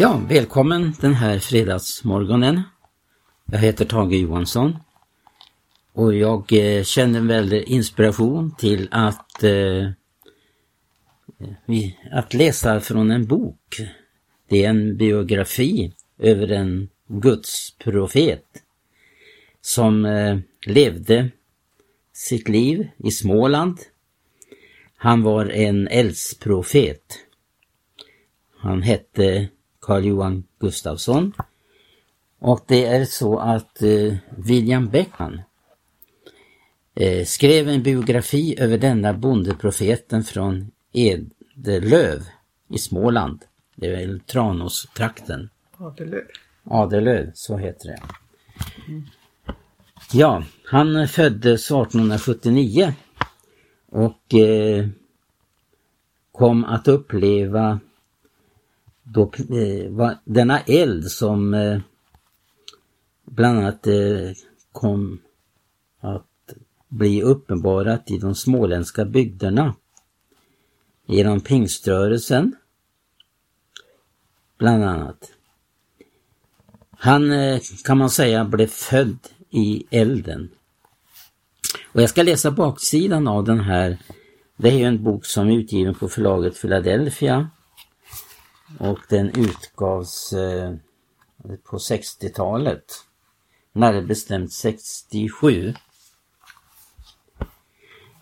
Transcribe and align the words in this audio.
Ja, 0.00 0.22
välkommen 0.28 0.92
den 1.00 1.14
här 1.14 1.38
fredagsmorgonen. 1.38 2.62
Jag 3.44 3.58
heter 3.58 3.84
Tage 3.84 4.12
Johansson 4.12 4.76
och 5.92 6.14
jag 6.14 6.52
eh, 6.52 6.84
känner 6.84 7.18
en 7.18 7.26
väldig 7.26 7.62
inspiration 7.62 8.54
till 8.58 8.88
att, 8.90 9.42
eh, 9.42 9.90
att 12.12 12.34
läsa 12.34 12.80
från 12.80 13.10
en 13.10 13.26
bok. 13.26 13.80
Det 14.48 14.64
är 14.64 14.70
en 14.70 14.96
biografi 14.96 15.92
över 16.18 16.52
en 16.52 16.88
gudsprofet 17.06 18.46
som 19.60 20.04
eh, 20.04 20.38
levde 20.66 21.30
sitt 22.12 22.48
liv 22.48 22.88
i 22.96 23.10
Småland. 23.10 23.78
Han 24.96 25.22
var 25.22 25.46
en 25.46 25.88
eldsprofet. 25.88 27.18
Han 28.56 28.82
hette 28.82 29.48
Carl 29.80 30.04
Johan 30.04 30.44
Gustafsson. 30.58 31.32
Och 32.38 32.64
det 32.66 32.86
är 32.86 33.04
så 33.04 33.38
att 33.38 33.82
eh, 33.82 34.14
William 34.36 34.88
Beckman 34.88 35.42
eh, 36.94 37.24
skrev 37.24 37.68
en 37.68 37.82
biografi 37.82 38.60
över 38.60 38.78
denna 38.78 39.12
bondeprofeten 39.12 40.24
från 40.24 40.70
Edelöv 40.92 42.22
i 42.68 42.78
Småland. 42.78 43.40
Det 43.74 43.86
är 43.86 43.90
väl 43.90 44.20
Tranåstrakten. 44.20 45.50
Adelöv. 45.76 46.24
Adelöv, 46.64 47.30
så 47.34 47.56
heter 47.56 47.88
det. 47.88 48.00
Ja, 50.12 50.44
han 50.64 51.08
föddes 51.08 51.70
1879 51.70 52.94
och 53.88 54.34
eh, 54.34 54.88
kom 56.32 56.64
att 56.64 56.88
uppleva 56.88 57.80
då, 59.12 59.32
eh, 59.56 60.12
denna 60.24 60.60
eld 60.60 61.10
som 61.10 61.54
eh, 61.54 61.80
bland 63.24 63.58
annat 63.58 63.86
eh, 63.86 64.30
kom 64.72 65.18
att 66.00 66.26
bli 66.88 67.22
uppenbarat 67.22 68.10
i 68.10 68.18
de 68.18 68.34
småländska 68.34 69.04
bygderna 69.04 69.74
genom 71.06 71.40
pingströrelsen 71.40 72.56
bland 74.58 74.84
annat. 74.84 75.32
Han 76.90 77.32
eh, 77.32 77.60
kan 77.84 77.98
man 77.98 78.10
säga 78.10 78.44
blev 78.44 78.66
född 78.66 79.18
i 79.50 79.86
elden. 79.90 80.48
Och 81.92 82.02
jag 82.02 82.10
ska 82.10 82.22
läsa 82.22 82.50
baksidan 82.50 83.28
av 83.28 83.44
den 83.44 83.60
här. 83.60 83.98
Det 84.56 84.68
är 84.68 84.78
ju 84.78 84.84
en 84.84 85.04
bok 85.04 85.24
som 85.24 85.48
är 85.48 85.56
utgiven 85.56 85.94
på 85.94 86.08
förlaget 86.08 86.60
Philadelphia. 86.60 87.50
Och 88.78 88.98
den 89.08 89.28
utgavs 89.28 90.32
eh, 90.32 90.74
på 91.64 91.78
60-talet. 91.78 92.84
Närmare 93.72 94.02
bestämt 94.02 94.52
67. 94.52 95.74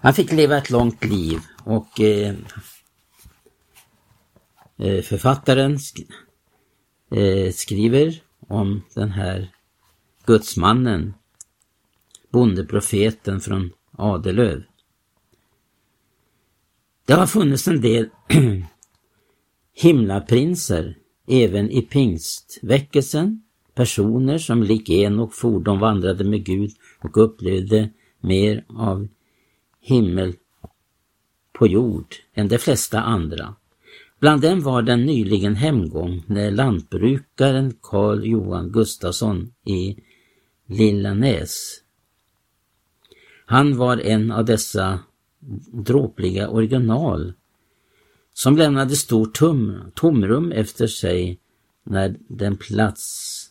Han 0.01 0.15
fick 0.15 0.33
leva 0.33 0.57
ett 0.57 0.71
långt 0.71 1.05
liv 1.05 1.41
och 1.65 2.01
eh, 2.01 2.35
eh 4.77 5.03
författaren 5.03 5.79
sk 5.79 5.99
eh, 7.11 7.53
skriver 7.53 8.23
om 8.49 8.85
den 8.95 9.11
här 9.11 9.55
gudsmannen, 10.27 11.15
bondeprofeten 12.31 13.41
från 13.41 13.73
Adelöv. 13.93 14.63
Det 17.05 17.15
har 17.15 17.27
funnits 17.27 17.69
en 17.69 17.81
del 17.81 18.11
himlaprinser 19.81 20.97
även 21.27 21.71
i 21.71 21.83
pingstväckelsen, 21.83 23.43
personer 23.75 24.39
som 24.39 24.63
lik 24.63 24.91
en 24.91 25.19
och 25.19 25.35
fordon 25.35 25.79
vandrade 25.79 26.25
med 26.25 26.45
Gud 26.45 26.71
och 27.01 27.25
upplevde 27.25 27.91
mer 28.21 28.65
av 28.69 29.09
himmel 29.81 30.35
på 31.53 31.67
jord 31.67 32.15
än 32.35 32.49
de 32.49 32.59
flesta 32.59 33.01
andra. 33.01 33.55
Bland 34.21 34.43
dem 34.43 34.61
var 34.61 34.83
den 34.83 35.07
nyligen 35.07 35.55
hemgångne 35.55 36.51
lantbrukaren 36.51 37.75
Karl 37.83 38.25
Johan 38.25 38.73
Gustafsson 38.73 39.53
i 39.65 39.97
Lillanäs. 40.67 41.83
Han 43.47 43.77
var 43.77 43.97
en 43.97 44.31
av 44.31 44.45
dessa 44.45 44.99
dråpliga 45.73 46.49
original 46.49 47.33
som 48.39 48.57
lämnade 48.57 48.97
stort 48.97 49.39
tum, 49.39 49.91
tomrum 49.95 50.53
efter 50.53 50.87
sig 50.87 51.39
när 51.85 52.17
den 52.29 52.57
plats 52.57 53.45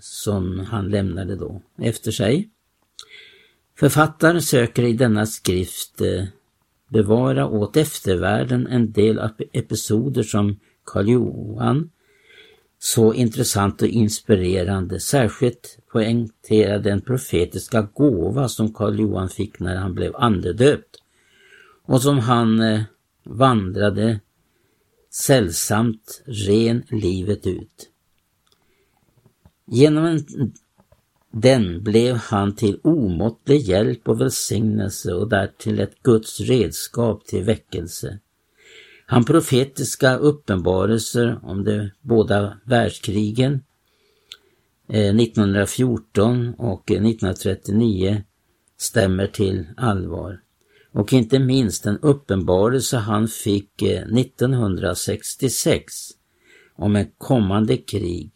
som 0.00 0.58
han 0.60 0.88
lämnade 0.88 1.36
då 1.36 1.62
efter 1.78 2.10
sig. 2.10 2.48
Författaren 3.78 4.42
söker 4.42 4.82
i 4.82 4.92
denna 4.92 5.26
skrift 5.26 6.00
eh, 6.00 6.24
bevara 6.88 7.46
åt 7.46 7.76
eftervärlden 7.76 8.66
en 8.66 8.92
del 8.92 9.20
episoder 9.52 10.22
som 10.22 10.60
Karl 10.84 11.08
Johan 11.08 11.90
så 12.78 13.14
intressant 13.14 13.82
och 13.82 13.88
inspirerande, 13.88 15.00
särskilt 15.00 15.78
poängtera 15.92 16.78
den 16.78 17.00
profetiska 17.00 17.82
gåva 17.82 18.48
som 18.48 18.74
Karl 18.74 19.00
Johan 19.00 19.28
fick 19.28 19.60
när 19.60 19.76
han 19.76 19.94
blev 19.94 20.16
andedöpt 20.16 20.96
och 21.86 22.02
som 22.02 22.18
han 22.18 22.60
eh, 22.60 22.80
vandrade 23.24 24.20
sällsamt 25.10 26.22
ren 26.26 26.82
livet 26.90 27.46
ut. 27.46 27.90
Genom 29.66 30.24
den 31.32 31.82
blev 31.82 32.16
han 32.16 32.56
till 32.56 32.80
omåttlig 32.82 33.60
hjälp 33.60 34.08
och 34.08 34.20
välsignelse 34.20 35.14
och 35.14 35.28
därtill 35.28 35.80
ett 35.80 36.02
Guds 36.02 36.40
redskap 36.40 37.26
till 37.26 37.44
väckelse. 37.44 38.18
Han 39.06 39.24
profetiska 39.24 40.16
uppenbarelser 40.16 41.38
om 41.42 41.64
de 41.64 41.90
båda 42.00 42.58
världskrigen 42.64 43.60
eh, 44.88 45.16
1914 45.16 46.54
och 46.58 46.90
1939 46.90 48.22
stämmer 48.76 49.26
till 49.26 49.66
allvar. 49.76 50.43
Och 50.94 51.12
inte 51.12 51.38
minst 51.38 51.86
en 51.86 51.98
uppenbarelse 51.98 52.96
han 52.96 53.28
fick 53.28 53.82
eh, 53.82 54.02
1966 54.02 55.94
om 56.74 56.96
ett 56.96 57.14
kommande 57.18 57.76
krig 57.76 58.32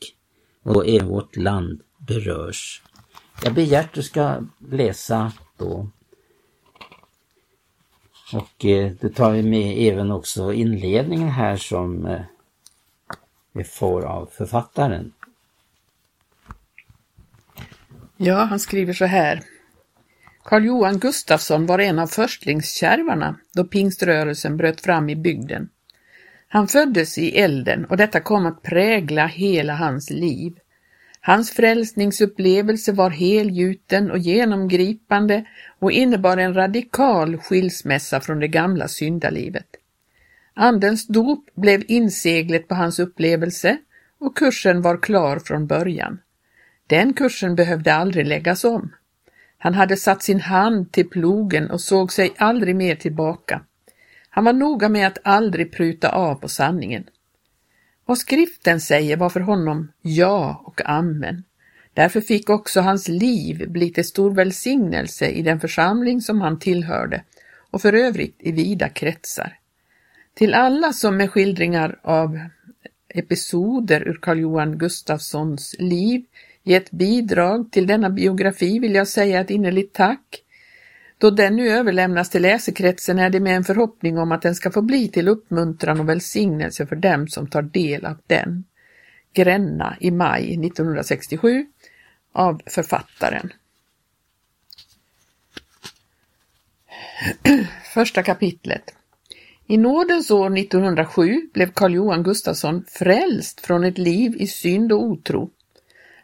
och 0.62 0.88
även 0.88 1.08
vårt 1.08 1.36
land 1.36 1.80
berörs. 1.98 2.82
Jag 3.44 3.54
ber 3.54 3.62
du 3.94 4.02
ska 4.02 4.40
läsa 4.70 5.32
då 5.56 5.90
och 8.32 8.64
eh, 8.64 8.92
du 9.00 9.08
tar 9.08 9.42
med 9.42 9.92
även 9.92 10.10
också 10.10 10.52
inledningen 10.52 11.28
här 11.28 11.56
som 11.56 12.06
eh, 12.06 12.20
vi 13.52 13.64
får 13.64 14.04
av 14.04 14.26
författaren. 14.26 15.12
Ja, 18.16 18.44
han 18.44 18.60
skriver 18.60 18.92
så 18.92 19.04
här. 19.04 19.42
Karl 20.48 20.64
Johan 20.64 20.98
Gustafsson 20.98 21.66
var 21.66 21.78
en 21.78 21.98
av 21.98 22.06
förstlingskärvarna 22.06 23.36
då 23.54 23.64
pingströrelsen 23.64 24.56
bröt 24.56 24.80
fram 24.80 25.08
i 25.08 25.16
bygden. 25.16 25.68
Han 26.48 26.68
föddes 26.68 27.18
i 27.18 27.38
elden 27.38 27.84
och 27.84 27.96
detta 27.96 28.20
kom 28.20 28.46
att 28.46 28.62
prägla 28.62 29.26
hela 29.26 29.74
hans 29.74 30.10
liv. 30.10 30.52
Hans 31.20 31.50
frälsningsupplevelse 31.50 32.92
var 32.92 33.10
helgjuten 33.10 34.10
och 34.10 34.18
genomgripande 34.18 35.44
och 35.78 35.92
innebar 35.92 36.36
en 36.36 36.54
radikal 36.54 37.36
skilsmässa 37.38 38.20
från 38.20 38.40
det 38.40 38.48
gamla 38.48 38.88
syndalivet. 38.88 39.68
Andens 40.54 41.06
dop 41.06 41.50
blev 41.54 41.84
inseglet 41.88 42.68
på 42.68 42.74
hans 42.74 42.98
upplevelse 42.98 43.78
och 44.18 44.36
kursen 44.36 44.82
var 44.82 45.02
klar 45.02 45.38
från 45.38 45.66
början. 45.66 46.18
Den 46.86 47.12
kursen 47.12 47.54
behövde 47.54 47.94
aldrig 47.94 48.26
läggas 48.26 48.64
om. 48.64 48.90
Han 49.58 49.74
hade 49.74 49.96
satt 49.96 50.22
sin 50.22 50.40
hand 50.40 50.92
till 50.92 51.08
plogen 51.08 51.70
och 51.70 51.80
såg 51.80 52.12
sig 52.12 52.34
aldrig 52.36 52.76
mer 52.76 52.94
tillbaka. 52.94 53.62
Han 54.30 54.44
var 54.44 54.52
noga 54.52 54.88
med 54.88 55.06
att 55.06 55.18
aldrig 55.24 55.72
pruta 55.72 56.08
av 56.08 56.34
på 56.34 56.48
sanningen. 56.48 57.04
Vad 58.04 58.18
skriften 58.18 58.80
säger 58.80 59.16
var 59.16 59.28
för 59.28 59.40
honom 59.40 59.92
ja 60.02 60.62
och 60.64 60.80
amen. 60.84 61.44
Därför 61.94 62.20
fick 62.20 62.50
också 62.50 62.80
hans 62.80 63.08
liv 63.08 63.68
bli 63.68 63.92
till 63.92 64.04
stor 64.04 64.30
välsignelse 64.30 65.26
i 65.26 65.42
den 65.42 65.60
församling 65.60 66.20
som 66.20 66.40
han 66.40 66.58
tillhörde 66.58 67.22
och 67.70 67.82
för 67.82 67.92
övrigt 67.92 68.36
i 68.38 68.52
vida 68.52 68.88
kretsar. 68.88 69.58
Till 70.34 70.54
alla 70.54 70.92
som 70.92 71.16
med 71.16 71.30
skildringar 71.30 72.00
av 72.02 72.38
episoder 73.08 74.08
ur 74.08 74.18
Carl 74.22 74.38
Johan 74.38 74.78
Gustafssons 74.78 75.76
liv 75.78 76.24
gett 76.68 76.90
bidrag 76.90 77.72
till 77.72 77.86
denna 77.86 78.10
biografi 78.10 78.78
vill 78.78 78.94
jag 78.94 79.08
säga 79.08 79.40
ett 79.40 79.50
innerligt 79.50 79.94
tack. 79.94 80.42
Då 81.18 81.30
den 81.30 81.56
nu 81.56 81.70
överlämnas 81.70 82.30
till 82.30 82.42
läsekretsen 82.42 83.18
är 83.18 83.30
det 83.30 83.40
med 83.40 83.56
en 83.56 83.64
förhoppning 83.64 84.18
om 84.18 84.32
att 84.32 84.42
den 84.42 84.54
ska 84.54 84.70
få 84.70 84.82
bli 84.82 85.08
till 85.08 85.28
uppmuntran 85.28 86.00
och 86.00 86.08
välsignelse 86.08 86.86
för 86.86 86.96
dem 86.96 87.28
som 87.28 87.46
tar 87.46 87.62
del 87.62 88.06
av 88.06 88.16
den. 88.26 88.64
Gränna 89.32 89.96
i 90.00 90.10
maj 90.10 90.66
1967 90.66 91.66
av 92.32 92.62
författaren. 92.66 93.52
Första 97.94 98.22
kapitlet 98.22 98.94
I 99.66 99.76
nådens 99.76 100.30
år 100.30 100.58
1907 100.58 101.40
blev 101.54 101.72
Carl 101.72 101.94
Johan 101.94 102.22
Gustafsson 102.22 102.84
frälst 102.88 103.60
från 103.60 103.84
ett 103.84 103.98
liv 103.98 104.36
i 104.38 104.46
synd 104.46 104.92
och 104.92 105.02
otro. 105.02 105.50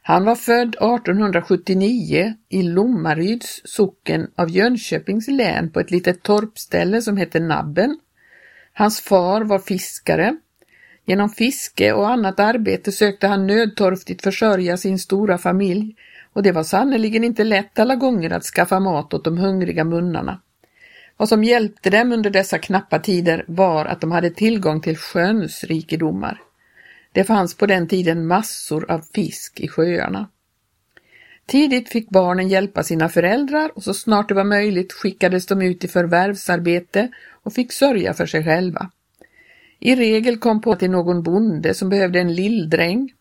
Han 0.06 0.24
var 0.24 0.34
född 0.34 0.68
1879 0.68 2.34
i 2.48 2.62
Lommaryds 2.62 3.60
socken 3.64 4.30
av 4.36 4.50
Jönköpings 4.50 5.28
län 5.28 5.70
på 5.70 5.80
ett 5.80 5.90
litet 5.90 6.22
torpställe 6.22 7.02
som 7.02 7.16
hette 7.16 7.40
Nabben. 7.40 7.98
Hans 8.72 9.00
far 9.00 9.44
var 9.44 9.58
fiskare. 9.58 10.36
Genom 11.04 11.28
fiske 11.28 11.92
och 11.92 12.10
annat 12.10 12.40
arbete 12.40 12.92
sökte 12.92 13.26
han 13.26 13.46
nödtorftigt 13.46 14.22
försörja 14.22 14.76
sin 14.76 14.98
stora 14.98 15.38
familj 15.38 15.96
och 16.32 16.42
det 16.42 16.52
var 16.52 16.62
sannerligen 16.62 17.24
inte 17.24 17.44
lätt 17.44 17.78
alla 17.78 17.96
gånger 17.96 18.30
att 18.30 18.44
skaffa 18.44 18.80
mat 18.80 19.14
åt 19.14 19.24
de 19.24 19.38
hungriga 19.38 19.84
munnarna. 19.84 20.40
Vad 21.16 21.28
som 21.28 21.44
hjälpte 21.44 21.90
dem 21.90 22.12
under 22.12 22.30
dessa 22.30 22.58
knappa 22.58 22.98
tider 22.98 23.44
var 23.48 23.86
att 23.86 24.00
de 24.00 24.12
hade 24.12 24.30
tillgång 24.30 24.80
till 24.80 24.96
sjöns 24.96 25.64
rikedomar. 25.64 26.40
Det 27.14 27.24
fanns 27.24 27.54
på 27.54 27.66
den 27.66 27.88
tiden 27.88 28.26
massor 28.26 28.90
av 28.90 29.00
fisk 29.14 29.60
i 29.60 29.68
sjöarna. 29.68 30.28
Tidigt 31.46 31.88
fick 31.88 32.10
barnen 32.10 32.48
hjälpa 32.48 32.82
sina 32.82 33.08
föräldrar 33.08 33.70
och 33.74 33.82
så 33.82 33.94
snart 33.94 34.28
det 34.28 34.34
var 34.34 34.44
möjligt 34.44 34.92
skickades 34.92 35.46
de 35.46 35.62
ut 35.62 35.84
i 35.84 35.88
förvärvsarbete 35.88 37.08
och 37.42 37.52
fick 37.52 37.72
sörja 37.72 38.14
för 38.14 38.26
sig 38.26 38.44
själva. 38.44 38.90
I 39.78 39.94
regel 39.96 40.38
kom 40.38 40.60
på 40.60 40.74
till 40.74 40.90
någon 40.90 41.22
bonde 41.22 41.74
som 41.74 41.88
behövde 41.88 42.20
en 42.20 42.34
lilldräng. 42.34 43.12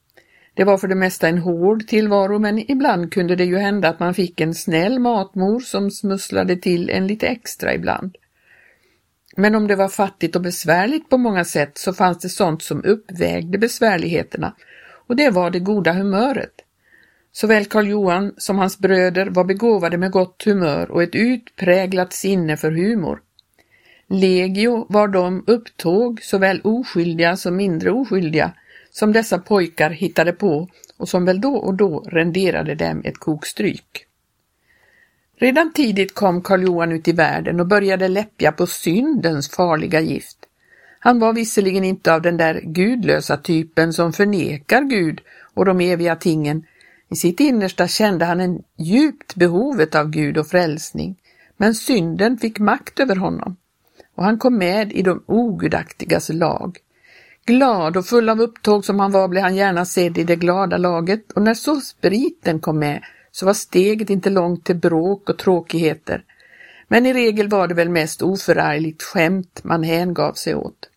Det 0.54 0.64
var 0.64 0.78
för 0.78 0.88
det 0.88 0.96
mesta 0.96 1.28
en 1.28 1.38
hård 1.38 1.88
tillvaro 1.88 2.40
men 2.40 2.72
ibland 2.72 3.14
kunde 3.14 3.36
det 3.36 3.46
ju 3.46 3.58
hända 3.58 3.90
att 3.90 4.00
man 4.00 4.14
fick 4.14 4.42
en 4.42 4.56
snäll 4.56 5.00
matmor 5.00 5.60
som 5.60 5.92
smusslade 5.92 6.56
till 6.56 6.90
en 6.90 7.08
lite 7.08 7.28
extra 7.28 7.74
ibland. 7.74 8.18
Men 9.36 9.56
om 9.56 9.68
det 9.68 9.76
var 9.76 9.90
fattigt 9.90 10.36
och 10.36 10.42
besvärligt 10.42 11.10
på 11.10 11.18
många 11.18 11.46
sätt 11.46 11.78
så 11.78 11.94
fanns 11.94 12.18
det 12.18 12.30
sånt 12.30 12.64
som 12.64 12.84
uppvägde 12.86 13.58
besvärligheterna 13.58 14.54
och 15.08 15.16
det 15.16 15.30
var 15.30 15.50
det 15.50 15.60
goda 15.60 15.94
humöret. 15.94 16.54
Såväl 17.32 17.66
Karl 17.66 17.88
Johan 17.88 18.34
som 18.38 18.58
hans 18.60 18.80
bröder 18.80 19.26
var 19.26 19.44
begåvade 19.44 19.98
med 19.98 20.12
gott 20.12 20.44
humör 20.44 20.92
och 20.92 21.04
ett 21.04 21.16
utpräglat 21.16 22.14
sinne 22.14 22.58
för 22.58 22.72
humor. 22.72 23.22
Legio 24.08 24.86
var 24.90 25.08
de 25.08 25.44
upptåg, 25.48 26.20
såväl 26.24 26.62
oskyldiga 26.64 27.38
som 27.38 27.56
mindre 27.56 27.92
oskyldiga, 27.92 28.54
som 28.92 29.14
dessa 29.14 29.40
pojkar 29.40 29.90
hittade 29.90 30.34
på 30.34 30.70
och 30.98 31.10
som 31.10 31.26
väl 31.26 31.42
då 31.42 31.56
och 31.56 31.74
då 31.74 32.00
renderade 32.00 32.76
dem 32.76 33.02
ett 33.06 33.18
kokstryk. 33.18 34.06
Redan 35.44 35.74
tidigt 35.74 36.14
kom 36.14 36.42
Karl 36.42 36.64
Johan 36.64 36.92
ut 36.92 37.08
i 37.08 37.12
världen 37.12 37.60
och 37.60 37.68
började 37.68 38.08
läppja 38.08 38.52
på 38.52 38.68
syndens 38.68 39.50
farliga 39.50 40.02
gift. 40.02 40.38
Han 41.00 41.20
var 41.20 41.34
visserligen 41.34 41.84
inte 41.84 42.14
av 42.14 42.22
den 42.22 42.38
där 42.38 42.62
gudlösa 42.64 43.38
typen 43.38 43.94
som 43.94 44.14
förnekar 44.14 44.82
Gud 44.82 45.22
och 45.54 45.66
de 45.66 45.82
eviga 45.82 46.16
tingen. 46.16 46.66
I 47.10 47.16
sitt 47.16 47.40
innersta 47.40 47.88
kände 47.88 48.26
han 48.26 48.40
en 48.40 48.64
djupt 48.78 49.36
behovet 49.36 49.96
av 49.96 50.10
Gud 50.10 50.38
och 50.38 50.48
frälsning, 50.48 51.16
men 51.58 51.76
synden 51.76 52.38
fick 52.38 52.60
makt 52.60 53.00
över 53.00 53.16
honom 53.16 53.56
och 54.16 54.24
han 54.24 54.40
kom 54.40 54.58
med 54.58 54.94
i 54.94 55.02
de 55.02 55.24
ogudaktigas 55.26 56.30
lag. 56.30 56.78
Glad 57.46 57.98
och 57.98 58.06
full 58.06 58.30
av 58.30 58.42
upptåg 58.42 58.86
som 58.86 59.00
han 59.00 59.12
var 59.12 59.28
blev 59.28 59.44
han 59.44 59.56
gärna 59.56 59.86
sedd 59.86 60.18
i 60.18 60.24
det 60.24 60.36
glada 60.36 60.78
laget 60.78 61.32
och 61.32 61.42
när 61.42 61.54
så 61.54 61.76
spriten 61.76 62.60
kom 62.60 62.80
med 62.80 63.04
så 63.36 63.46
var 63.46 63.54
steget 63.54 64.10
inte 64.10 64.30
långt 64.30 64.66
till 64.66 64.76
bråk 64.76 65.30
och 65.30 65.38
tråkigheter. 65.38 66.24
Men 66.88 67.06
i 67.06 67.14
regel 67.14 67.50
var 67.50 67.68
det 67.68 67.74
väl 67.74 67.90
mest 67.90 68.22
oförargligt 68.22 69.04
skämt 69.04 69.62
man 69.64 69.84
hängav 69.84 70.34
sig 70.34 70.56
åt. 70.56 70.90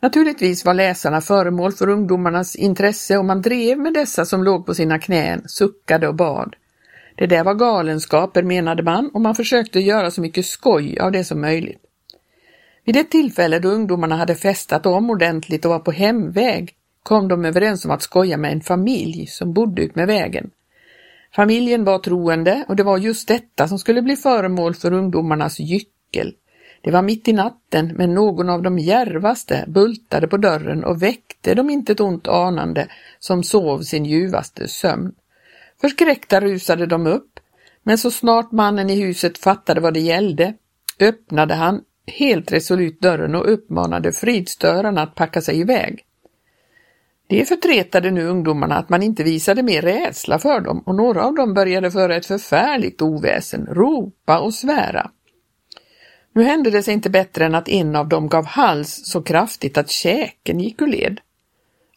Naturligtvis 0.00 0.64
var 0.64 0.74
läsarna 0.74 1.20
föremål 1.20 1.72
för 1.72 1.88
ungdomarnas 1.88 2.56
intresse 2.56 3.18
och 3.18 3.24
man 3.24 3.42
drev 3.42 3.78
med 3.78 3.94
dessa 3.94 4.24
som 4.24 4.44
låg 4.44 4.66
på 4.66 4.74
sina 4.74 4.98
knän, 4.98 5.42
suckade 5.46 6.08
och 6.08 6.14
bad. 6.14 6.56
Det 7.16 7.26
där 7.26 7.44
var 7.44 7.54
galenskaper 7.54 8.42
menade 8.42 8.82
man 8.82 9.10
och 9.14 9.20
man 9.20 9.34
försökte 9.34 9.80
göra 9.80 10.10
så 10.10 10.20
mycket 10.20 10.46
skoj 10.46 10.98
av 10.98 11.12
det 11.12 11.24
som 11.24 11.40
möjligt. 11.40 11.82
Vid 12.84 12.96
ett 12.96 13.10
tillfälle 13.10 13.58
då 13.58 13.68
ungdomarna 13.68 14.16
hade 14.16 14.34
festat 14.34 14.86
om 14.86 15.10
ordentligt 15.10 15.64
och 15.64 15.70
var 15.70 15.78
på 15.78 15.92
hemväg 15.92 16.74
kom 17.02 17.28
de 17.28 17.44
överens 17.44 17.84
om 17.84 17.90
att 17.90 18.02
skoja 18.02 18.36
med 18.36 18.52
en 18.52 18.60
familj 18.60 19.26
som 19.26 19.52
bodde 19.52 19.82
ut 19.82 19.94
med 19.94 20.06
vägen. 20.06 20.50
Familjen 21.36 21.84
var 21.84 21.98
troende 21.98 22.64
och 22.68 22.76
det 22.76 22.82
var 22.82 22.98
just 22.98 23.28
detta 23.28 23.68
som 23.68 23.78
skulle 23.78 24.02
bli 24.02 24.16
föremål 24.16 24.74
för 24.74 24.92
ungdomarnas 24.92 25.60
gyckel. 25.60 26.34
Det 26.82 26.90
var 26.90 27.02
mitt 27.02 27.28
i 27.28 27.32
natten, 27.32 27.92
men 27.96 28.14
någon 28.14 28.50
av 28.50 28.62
de 28.62 28.78
järvaste 28.78 29.64
bultade 29.68 30.28
på 30.28 30.36
dörren 30.36 30.84
och 30.84 31.02
väckte 31.02 31.54
de 31.54 31.70
inte 31.70 31.92
ett 31.92 32.00
ont 32.00 32.28
anande 32.28 32.88
som 33.18 33.42
sov 33.42 33.82
sin 33.82 34.04
ljuvaste 34.04 34.68
sömn. 34.68 35.12
Förskräckta 35.80 36.40
rusade 36.40 36.86
de 36.86 37.06
upp, 37.06 37.40
men 37.82 37.98
så 37.98 38.10
snart 38.10 38.52
mannen 38.52 38.90
i 38.90 39.02
huset 39.02 39.38
fattade 39.38 39.80
vad 39.80 39.94
det 39.94 40.00
gällde 40.00 40.54
öppnade 41.00 41.54
han 41.54 41.80
helt 42.06 42.52
resolut 42.52 43.00
dörren 43.00 43.34
och 43.34 43.52
uppmanade 43.52 44.12
fridstörarna 44.12 45.02
att 45.02 45.14
packa 45.14 45.40
sig 45.40 45.60
iväg. 45.60 46.05
Det 47.26 47.44
förtretade 47.44 48.10
nu 48.10 48.26
ungdomarna 48.26 48.76
att 48.76 48.88
man 48.88 49.02
inte 49.02 49.24
visade 49.24 49.62
mer 49.62 49.82
rädsla 49.82 50.38
för 50.38 50.60
dem 50.60 50.82
och 50.86 50.94
några 50.94 51.24
av 51.24 51.34
dem 51.34 51.54
började 51.54 51.90
föra 51.90 52.16
ett 52.16 52.26
förfärligt 52.26 53.02
oväsen, 53.02 53.66
ropa 53.66 54.38
och 54.38 54.54
svära. 54.54 55.10
Nu 56.32 56.42
hände 56.42 56.70
det 56.70 56.82
sig 56.82 56.94
inte 56.94 57.10
bättre 57.10 57.44
än 57.44 57.54
att 57.54 57.68
en 57.68 57.96
av 57.96 58.08
dem 58.08 58.28
gav 58.28 58.46
hals 58.46 59.00
så 59.04 59.22
kraftigt 59.22 59.78
att 59.78 59.90
käken 59.90 60.60
gick 60.60 60.82
ur 60.82 60.86
led. 60.86 61.20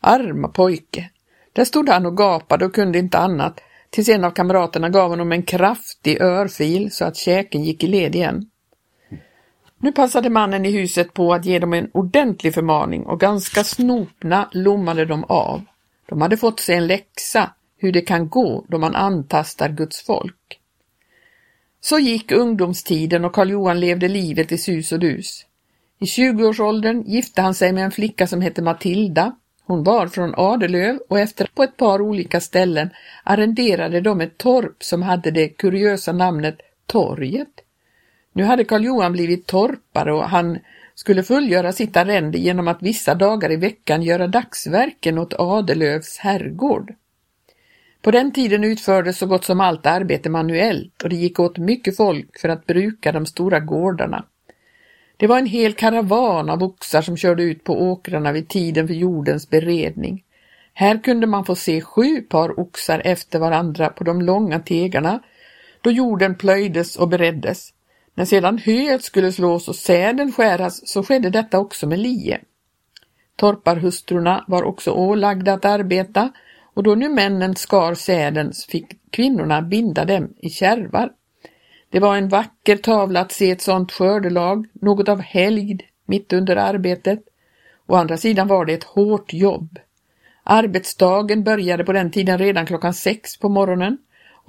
Arma 0.01 0.47
pojke! 0.47 1.09
Där 1.53 1.65
stod 1.65 1.89
han 1.89 2.05
och 2.05 2.17
gapade 2.17 2.65
och 2.65 2.75
kunde 2.75 2.99
inte 2.99 3.17
annat 3.17 3.59
tills 3.89 4.09
en 4.09 4.23
av 4.23 4.31
kamraterna 4.31 4.89
gav 4.89 5.09
honom 5.09 5.31
en 5.31 5.43
kraftig 5.43 6.21
örfil 6.21 6.91
så 6.91 7.05
att 7.05 7.15
käken 7.15 7.63
gick 7.63 7.83
i 7.83 7.87
led 7.87 8.15
igen. 8.15 8.49
Nu 9.81 9.91
passade 9.91 10.29
mannen 10.29 10.65
i 10.65 10.71
huset 10.71 11.13
på 11.13 11.33
att 11.33 11.45
ge 11.45 11.59
dem 11.59 11.73
en 11.73 11.89
ordentlig 11.93 12.53
förmaning 12.53 13.05
och 13.05 13.19
ganska 13.19 13.63
snopna 13.63 14.49
lommade 14.51 15.05
de 15.05 15.23
av. 15.23 15.61
De 16.09 16.21
hade 16.21 16.37
fått 16.37 16.59
sig 16.59 16.75
en 16.75 16.87
läxa 16.87 17.53
hur 17.77 17.91
det 17.91 18.01
kan 18.01 18.29
gå 18.29 18.65
då 18.67 18.77
man 18.77 18.95
antastar 18.95 19.69
Guds 19.69 20.05
folk. 20.05 20.59
Så 21.81 21.99
gick 21.99 22.31
ungdomstiden 22.31 23.25
och 23.25 23.33
Karl 23.33 23.49
Johan 23.49 23.79
levde 23.79 24.07
livet 24.07 24.51
i 24.51 24.57
sus 24.57 24.91
och 24.91 24.99
dus. 24.99 25.45
I 25.99 26.05
20-årsåldern 26.05 27.01
gifte 27.01 27.41
han 27.41 27.53
sig 27.53 27.73
med 27.73 27.85
en 27.85 27.91
flicka 27.91 28.27
som 28.27 28.41
hette 28.41 28.61
Matilda. 28.61 29.35
Hon 29.63 29.83
var 29.83 30.07
från 30.07 30.33
Adelöv 30.37 30.99
och 31.09 31.19
efter 31.19 31.49
på 31.55 31.63
ett 31.63 31.77
par 31.77 32.01
olika 32.01 32.41
ställen 32.41 32.89
arrenderade 33.23 34.01
de 34.01 34.21
ett 34.21 34.37
torp 34.37 34.83
som 34.83 35.01
hade 35.01 35.31
det 35.31 35.49
kuriösa 35.49 36.11
namnet 36.11 36.57
Torget. 36.85 37.68
Nu 38.33 38.43
hade 38.43 38.63
Karl 38.63 38.85
Johan 38.85 39.11
blivit 39.11 39.47
torpare 39.47 40.13
och 40.13 40.29
han 40.29 40.59
skulle 40.95 41.23
fullgöra 41.23 41.71
sitt 41.71 41.97
arrende 41.97 42.37
genom 42.37 42.67
att 42.67 42.81
vissa 42.81 43.15
dagar 43.15 43.51
i 43.51 43.55
veckan 43.55 44.03
göra 44.03 44.27
dagsverken 44.27 45.17
åt 45.17 45.33
Adelövs 45.33 46.17
herrgård. 46.17 46.93
På 48.01 48.11
den 48.11 48.31
tiden 48.31 48.63
utfördes 48.63 49.17
så 49.17 49.25
gott 49.25 49.45
som 49.45 49.61
allt 49.61 49.85
arbete 49.85 50.29
manuellt 50.29 51.03
och 51.03 51.09
det 51.09 51.15
gick 51.15 51.39
åt 51.39 51.57
mycket 51.57 51.97
folk 51.97 52.39
för 52.39 52.49
att 52.49 52.65
bruka 52.65 53.11
de 53.11 53.25
stora 53.25 53.59
gårdarna. 53.59 54.25
Det 55.17 55.27
var 55.27 55.37
en 55.37 55.45
hel 55.45 55.73
karavan 55.73 56.49
av 56.49 56.63
oxar 56.63 57.01
som 57.01 57.17
körde 57.17 57.43
ut 57.43 57.63
på 57.63 57.81
åkrarna 57.81 58.31
vid 58.31 58.47
tiden 58.47 58.87
för 58.87 58.93
jordens 58.93 59.49
beredning. 59.49 60.23
Här 60.73 61.03
kunde 61.03 61.27
man 61.27 61.45
få 61.45 61.55
se 61.55 61.81
sju 61.81 62.21
par 62.21 62.59
oxar 62.59 63.01
efter 63.05 63.39
varandra 63.39 63.89
på 63.89 64.03
de 64.03 64.21
långa 64.21 64.59
tegarna 64.59 65.19
då 65.81 65.91
jorden 65.91 66.35
plöjdes 66.35 66.95
och 66.95 67.07
bereddes. 67.07 67.73
När 68.19 68.25
sedan 68.25 68.57
höet 68.57 69.03
skulle 69.03 69.31
slås 69.31 69.67
och 69.67 69.75
säden 69.75 70.31
skäras 70.31 70.87
så 70.87 71.03
skedde 71.03 71.29
detta 71.29 71.59
också 71.59 71.87
med 71.87 71.99
lie. 71.99 72.39
Torparhustrurna 73.35 74.45
var 74.47 74.63
också 74.63 74.91
ålagda 74.91 75.53
att 75.53 75.65
arbeta 75.65 76.31
och 76.73 76.83
då 76.83 76.95
nu 76.95 77.09
männen 77.09 77.55
skar 77.55 77.93
säden 77.93 78.51
fick 78.69 79.11
kvinnorna 79.11 79.61
binda 79.61 80.05
dem 80.05 80.33
i 80.37 80.49
kärvar. 80.49 81.11
Det 81.89 81.99
var 81.99 82.17
en 82.17 82.29
vacker 82.29 82.77
tavla 82.77 83.19
att 83.19 83.31
se 83.31 83.51
ett 83.51 83.61
sådant 83.61 83.91
skördelag, 83.91 84.67
något 84.73 85.09
av 85.09 85.21
helgd 85.21 85.81
mitt 86.05 86.33
under 86.33 86.55
arbetet. 86.55 87.19
Å 87.87 87.95
andra 87.95 88.17
sidan 88.17 88.47
var 88.47 88.65
det 88.65 88.73
ett 88.73 88.83
hårt 88.83 89.33
jobb. 89.33 89.79
Arbetsdagen 90.43 91.43
började 91.43 91.83
på 91.83 91.93
den 91.93 92.11
tiden 92.11 92.37
redan 92.37 92.65
klockan 92.65 92.93
sex 92.93 93.37
på 93.39 93.49
morgonen 93.49 93.97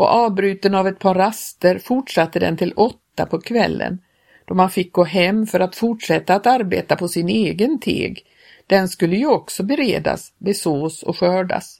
och 0.00 0.08
avbruten 0.08 0.74
av 0.74 0.88
ett 0.88 0.98
par 0.98 1.14
raster 1.14 1.78
fortsatte 1.78 2.38
den 2.38 2.56
till 2.56 2.72
åtta 2.72 3.26
på 3.26 3.40
kvällen 3.40 3.98
då 4.44 4.54
man 4.54 4.70
fick 4.70 4.92
gå 4.92 5.04
hem 5.04 5.46
för 5.46 5.60
att 5.60 5.76
fortsätta 5.76 6.34
att 6.34 6.46
arbeta 6.46 6.96
på 6.96 7.08
sin 7.08 7.28
egen 7.28 7.80
teg. 7.80 8.24
Den 8.66 8.88
skulle 8.88 9.16
ju 9.16 9.26
också 9.26 9.62
beredas, 9.62 10.32
besås 10.38 11.02
och 11.02 11.18
skördas. 11.18 11.78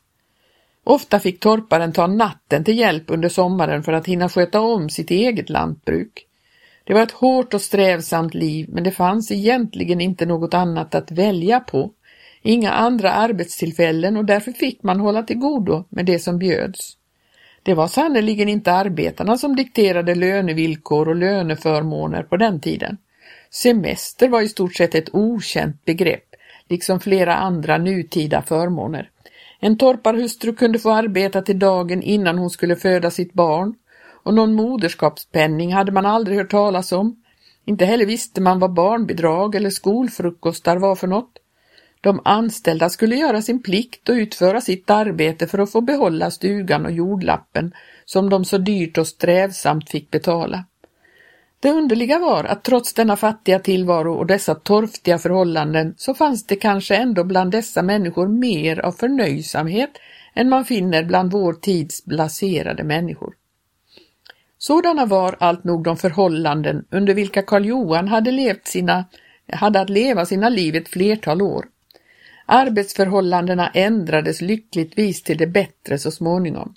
Ofta 0.85 1.21
fick 1.21 1.41
torparen 1.41 1.93
ta 1.93 2.07
natten 2.07 2.65
till 2.65 2.79
hjälp 2.79 3.05
under 3.07 3.29
sommaren 3.29 3.83
för 3.83 3.93
att 3.93 4.07
hinna 4.07 4.29
sköta 4.29 4.61
om 4.61 4.91
sitt 4.91 5.11
eget 5.11 5.51
lantbruk. 5.51 6.27
Det 6.85 6.95
var 6.95 7.03
ett 7.03 7.11
hårt 7.11 7.55
och 7.55 7.63
strävsamt 7.63 8.35
liv 8.35 8.67
men 8.69 8.85
det 8.85 8.91
fanns 8.91 9.31
egentligen 9.31 10.01
inte 10.01 10.27
något 10.27 10.55
annat 10.55 10.95
att 10.95 11.11
välja 11.11 11.61
på. 11.61 11.93
Inga 12.43 12.71
andra 12.71 13.13
arbetstillfällen 13.13 14.17
och 14.17 14.25
därför 14.25 14.53
fick 14.53 14.83
man 14.83 15.01
hålla 15.01 15.23
till 15.23 15.39
godo 15.39 15.85
med 15.89 16.07
det 16.07 16.19
som 16.19 16.39
bjöds. 16.39 17.00
Det 17.63 17.75
var 17.75 17.89
sannerligen 17.89 18.49
inte 18.49 18.73
arbetarna 18.73 19.39
som 19.39 19.57
dikterade 19.57 20.15
lönevillkor 20.15 21.09
och 21.09 21.17
löneförmåner 21.17 22.23
på 22.23 22.37
den 22.37 22.61
tiden. 22.61 22.97
Semester 23.51 24.29
var 24.29 24.43
i 24.43 24.49
stort 24.49 24.75
sett 24.75 24.95
ett 24.95 25.15
okänt 25.15 25.85
begrepp, 25.85 26.25
liksom 26.69 27.01
flera 27.01 27.35
andra 27.35 27.79
nutida 27.79 28.43
förmåner. 28.43 29.11
En 29.61 29.79
torparhustru 29.79 30.55
kunde 30.55 30.79
få 30.79 30.91
arbeta 30.91 31.43
till 31.43 31.59
dagen 31.59 32.03
innan 32.03 32.39
hon 32.39 32.51
skulle 32.51 32.77
föda 32.77 33.11
sitt 33.11 33.33
barn 33.33 33.75
och 34.23 34.35
någon 34.35 34.55
moderskapspenning 34.55 35.73
hade 35.73 35.93
man 35.93 36.07
aldrig 36.07 36.39
hört 36.39 36.51
talas 36.51 36.93
om. 36.93 37.17
Inte 37.65 37.85
heller 37.85 38.07
visste 38.07 38.41
man 38.41 38.59
vad 38.59 38.73
barnbidrag 38.73 39.55
eller 39.55 39.71
skolfrukostar 39.71 40.77
var 40.77 40.95
för 40.95 41.07
något. 41.07 41.33
De 42.01 42.21
anställda 42.25 42.89
skulle 42.89 43.17
göra 43.17 43.43
sin 43.43 43.63
plikt 43.63 44.09
och 44.09 44.15
utföra 44.15 44.61
sitt 44.61 44.91
arbete 44.91 45.47
för 45.47 45.59
att 45.59 45.73
få 45.73 45.81
behålla 45.81 46.31
stugan 46.31 46.87
och 46.87 46.93
jordlappen 46.93 47.73
som 48.05 48.31
de 48.31 48.45
så 48.45 48.59
dyrt 48.59 48.99
och 48.99 49.07
strävsamt 49.07 49.91
fick 49.91 50.11
betala. 50.11 50.65
Det 51.61 51.71
underliga 51.71 52.19
var 52.19 52.45
att 52.45 52.65
trots 52.65 52.95
denna 52.95 53.17
fattiga 53.17 53.59
tillvaro 53.59 54.15
och 54.15 54.27
dessa 54.27 54.55
torftiga 54.55 55.19
förhållanden 55.19 55.95
så 55.97 56.15
fanns 56.15 56.47
det 56.47 56.57
kanske 56.57 56.97
ändå 56.97 57.25
bland 57.25 57.53
dessa 57.53 57.83
människor 57.83 58.29
mer 58.29 58.81
av 58.81 58.93
förnöjsamhet 58.93 59.91
än 60.35 60.49
man 60.49 60.65
finner 60.65 61.05
bland 61.05 61.33
vår 61.33 61.53
tids 61.53 62.05
blaserade 62.05 62.85
människor. 62.85 63.35
Sådana 64.59 65.07
var 65.07 65.37
allt 65.41 65.65
nog 65.65 65.85
de 65.85 65.97
förhållanden 65.97 66.85
under 66.91 67.15
vilka 67.15 67.43
Karl 67.43 67.65
Johan 67.65 68.09
hade, 68.09 68.31
levt 68.31 68.67
sina, 68.67 69.05
hade 69.53 69.81
att 69.81 69.91
leva 69.91 70.27
sina 70.27 70.49
liv 70.49 70.77
ett 70.77 70.89
flertal 70.89 71.43
år. 71.43 71.65
Arbetsförhållandena 72.53 73.69
ändrades 73.69 74.41
lyckligtvis 74.41 75.23
till 75.23 75.39
det 75.39 75.47
bättre 75.47 75.99
så 75.99 76.11
småningom. 76.11 76.75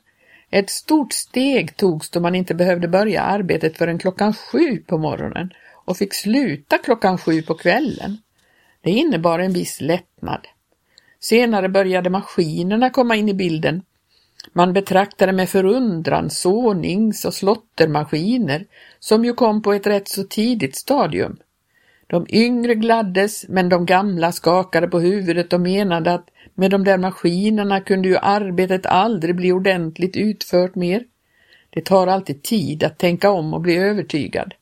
Ett 0.49 0.69
stort 0.69 1.13
steg 1.13 1.77
togs 1.77 2.09
då 2.09 2.19
man 2.19 2.35
inte 2.35 2.55
behövde 2.55 2.87
börja 2.87 3.21
arbetet 3.21 3.77
förrän 3.77 3.99
klockan 3.99 4.33
sju 4.33 4.77
på 4.87 4.97
morgonen 4.97 5.49
och 5.85 5.97
fick 5.97 6.13
sluta 6.13 6.77
klockan 6.77 7.17
sju 7.17 7.41
på 7.41 7.53
kvällen. 7.53 8.17
Det 8.81 8.91
innebar 8.91 9.39
en 9.39 9.53
viss 9.53 9.81
lättnad. 9.81 10.47
Senare 11.19 11.69
började 11.69 12.09
maskinerna 12.09 12.89
komma 12.89 13.15
in 13.15 13.29
i 13.29 13.33
bilden. 13.33 13.81
Man 14.51 14.73
betraktade 14.73 15.31
med 15.31 15.49
förundran 15.49 16.29
sånings- 16.29 17.25
och 17.25 17.33
slottermaskiner 17.33 18.65
som 18.99 19.25
ju 19.25 19.33
kom 19.33 19.61
på 19.61 19.73
ett 19.73 19.87
rätt 19.87 20.07
så 20.07 20.23
tidigt 20.23 20.75
stadium. 20.75 21.37
De 22.13 22.25
yngre 22.29 22.75
gladdes, 22.75 23.45
men 23.49 23.69
de 23.69 23.85
gamla 23.85 24.31
skakade 24.31 24.87
på 24.87 24.99
huvudet 24.99 25.53
och 25.53 25.61
menade 25.61 26.13
att 26.13 26.29
med 26.53 26.71
de 26.71 26.83
där 26.83 26.97
maskinerna 26.97 27.81
kunde 27.81 28.07
ju 28.07 28.17
arbetet 28.17 28.85
aldrig 28.85 29.35
bli 29.35 29.51
ordentligt 29.51 30.15
utfört 30.15 30.75
mer. 30.75 31.03
Det 31.69 31.81
tar 31.81 32.07
alltid 32.07 32.43
tid 32.43 32.83
att 32.83 32.97
tänka 32.97 33.31
om 33.31 33.53
och 33.53 33.61
bli 33.61 33.75
övertygad. 33.77 34.53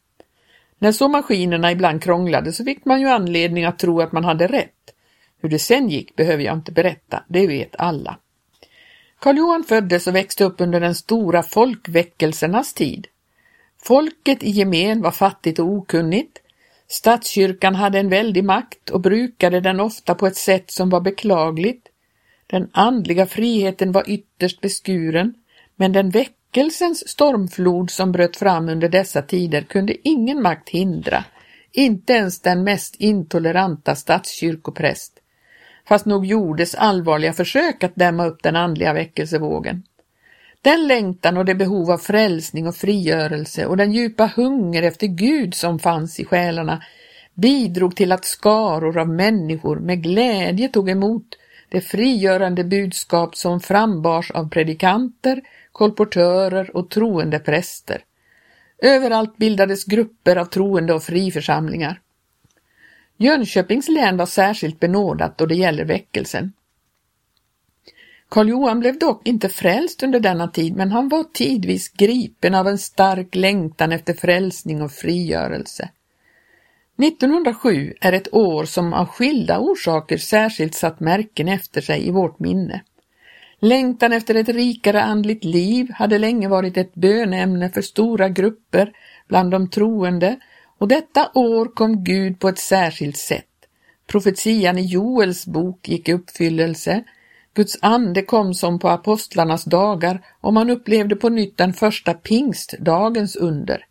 När 0.79 0.91
så 0.91 1.07
maskinerna 1.07 1.71
ibland 1.71 2.03
krånglade 2.03 2.53
så 2.53 2.63
fick 2.63 2.85
man 2.85 3.01
ju 3.01 3.07
anledning 3.07 3.65
att 3.65 3.79
tro 3.79 4.01
att 4.01 4.11
man 4.11 4.25
hade 4.25 4.47
rätt. 4.47 4.93
Hur 5.41 5.49
det 5.49 5.59
sen 5.59 5.89
gick 5.89 6.15
behöver 6.15 6.43
jag 6.43 6.57
inte 6.57 6.71
berätta, 6.71 7.23
det 7.27 7.47
vet 7.47 7.75
alla. 7.77 8.17
Karl 9.19 9.37
Johan 9.37 9.63
föddes 9.63 10.07
och 10.07 10.15
växte 10.15 10.43
upp 10.43 10.61
under 10.61 10.79
den 10.79 10.95
stora 10.95 11.43
folkväckelsernas 11.43 12.73
tid. 12.73 13.07
Folket 13.83 14.43
i 14.43 14.49
gemen 14.49 15.01
var 15.01 15.11
fattigt 15.11 15.59
och 15.59 15.65
okunnigt, 15.65 16.40
Statskyrkan 16.91 17.75
hade 17.75 17.99
en 17.99 18.09
väldig 18.09 18.43
makt 18.43 18.89
och 18.89 19.01
brukade 19.01 19.59
den 19.59 19.79
ofta 19.79 20.15
på 20.15 20.27
ett 20.27 20.35
sätt 20.35 20.71
som 20.71 20.89
var 20.89 21.01
beklagligt. 21.01 21.87
Den 22.47 22.69
andliga 22.71 23.25
friheten 23.25 23.91
var 23.91 24.09
ytterst 24.09 24.61
beskuren, 24.61 25.33
men 25.75 25.93
den 25.93 26.09
väckelsens 26.09 27.09
stormflod 27.09 27.91
som 27.91 28.11
bröt 28.11 28.37
fram 28.37 28.69
under 28.69 28.89
dessa 28.89 29.21
tider 29.21 29.61
kunde 29.61 30.07
ingen 30.07 30.41
makt 30.41 30.69
hindra, 30.69 31.23
inte 31.71 32.13
ens 32.13 32.39
den 32.39 32.63
mest 32.63 32.95
intoleranta 32.95 33.95
statskyrkopräst. 33.95 35.13
Fast 35.87 36.05
nog 36.05 36.25
gjordes 36.25 36.75
allvarliga 36.75 37.33
försök 37.33 37.83
att 37.83 37.95
dämma 37.95 38.25
upp 38.25 38.43
den 38.43 38.55
andliga 38.55 38.93
väckelsevågen. 38.93 39.83
Den 40.61 40.87
längtan 40.87 41.37
och 41.37 41.45
det 41.45 41.55
behov 41.55 41.91
av 41.91 41.97
frälsning 41.97 42.67
och 42.67 42.75
frigörelse 42.75 43.65
och 43.65 43.77
den 43.77 43.91
djupa 43.91 44.31
hunger 44.35 44.83
efter 44.83 45.07
Gud 45.07 45.55
som 45.55 45.79
fanns 45.79 46.19
i 46.19 46.25
själarna 46.25 46.83
bidrog 47.33 47.95
till 47.95 48.11
att 48.11 48.25
skaror 48.25 48.97
av 48.97 49.09
människor 49.09 49.79
med 49.79 50.03
glädje 50.03 50.69
tog 50.69 50.89
emot 50.89 51.37
det 51.69 51.81
frigörande 51.81 52.63
budskap 52.63 53.35
som 53.35 53.59
frambars 53.59 54.31
av 54.31 54.49
predikanter, 54.49 55.41
kolportörer 55.71 56.75
och 56.75 56.89
troende 56.89 57.39
präster. 57.39 58.03
Överallt 58.77 59.37
bildades 59.37 59.85
grupper 59.85 60.35
av 60.35 60.45
troende 60.45 60.93
och 60.93 61.03
friförsamlingar. 61.03 61.99
Jönköpings 63.17 63.89
län 63.89 64.17
var 64.17 64.25
särskilt 64.25 64.79
benådat 64.79 65.37
då 65.37 65.45
det 65.45 65.55
gäller 65.55 65.85
väckelsen. 65.85 66.53
Karl 68.31 68.49
Johan 68.49 68.79
blev 68.79 68.99
dock 68.99 69.27
inte 69.27 69.49
frälst 69.49 70.03
under 70.03 70.19
denna 70.19 70.47
tid, 70.47 70.75
men 70.75 70.91
han 70.91 71.09
var 71.09 71.23
tidvis 71.23 71.89
gripen 71.89 72.55
av 72.55 72.67
en 72.67 72.77
stark 72.77 73.35
längtan 73.35 73.91
efter 73.91 74.13
frälsning 74.13 74.81
och 74.81 74.91
frigörelse. 74.91 75.89
1907 76.97 77.93
är 78.01 78.13
ett 78.13 78.33
år 78.33 78.65
som 78.65 78.93
av 78.93 79.05
skilda 79.05 79.59
orsaker 79.59 80.17
särskilt 80.17 80.75
satt 80.75 80.99
märken 80.99 81.47
efter 81.47 81.81
sig 81.81 82.07
i 82.07 82.11
vårt 82.11 82.39
minne. 82.39 82.81
Längtan 83.59 84.13
efter 84.13 84.35
ett 84.35 84.49
rikare 84.49 85.01
andligt 85.01 85.43
liv 85.43 85.91
hade 85.91 86.17
länge 86.17 86.47
varit 86.47 86.77
ett 86.77 86.93
bönämne 86.93 87.69
för 87.69 87.81
stora 87.81 88.29
grupper 88.29 88.91
bland 89.27 89.51
de 89.51 89.69
troende 89.69 90.39
och 90.77 90.87
detta 90.87 91.31
år 91.33 91.65
kom 91.65 92.03
Gud 92.03 92.39
på 92.39 92.49
ett 92.49 92.59
särskilt 92.59 93.17
sätt. 93.17 93.45
Profetian 94.07 94.77
i 94.77 94.85
Joels 94.85 95.45
bok 95.45 95.89
gick 95.89 96.09
i 96.09 96.13
uppfyllelse, 96.13 97.03
Guds 97.53 97.77
ande 97.81 98.21
kom 98.21 98.53
som 98.53 98.79
på 98.79 98.89
apostlarnas 98.89 99.63
dagar 99.63 100.21
och 100.41 100.53
man 100.53 100.69
upplevde 100.69 101.15
på 101.15 101.29
nytt 101.29 101.57
den 101.57 101.73
första 101.73 102.13
pingstdagens 102.13 103.35
under. 103.35 103.85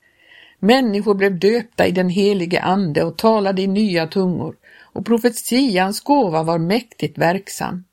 Människor 0.59 1.14
blev 1.14 1.38
döpta 1.38 1.87
i 1.87 1.90
den 1.90 2.09
helige 2.09 2.61
ande 2.61 3.05
och 3.05 3.19
talade 3.19 3.62
i 3.62 3.67
nya 3.67 4.07
tungor 4.07 4.57
och 4.93 5.07
profetians 5.07 6.00
gåva 6.00 6.43
var 6.43 6.59
mäktigt 6.59 7.19
verksam. 7.19 7.85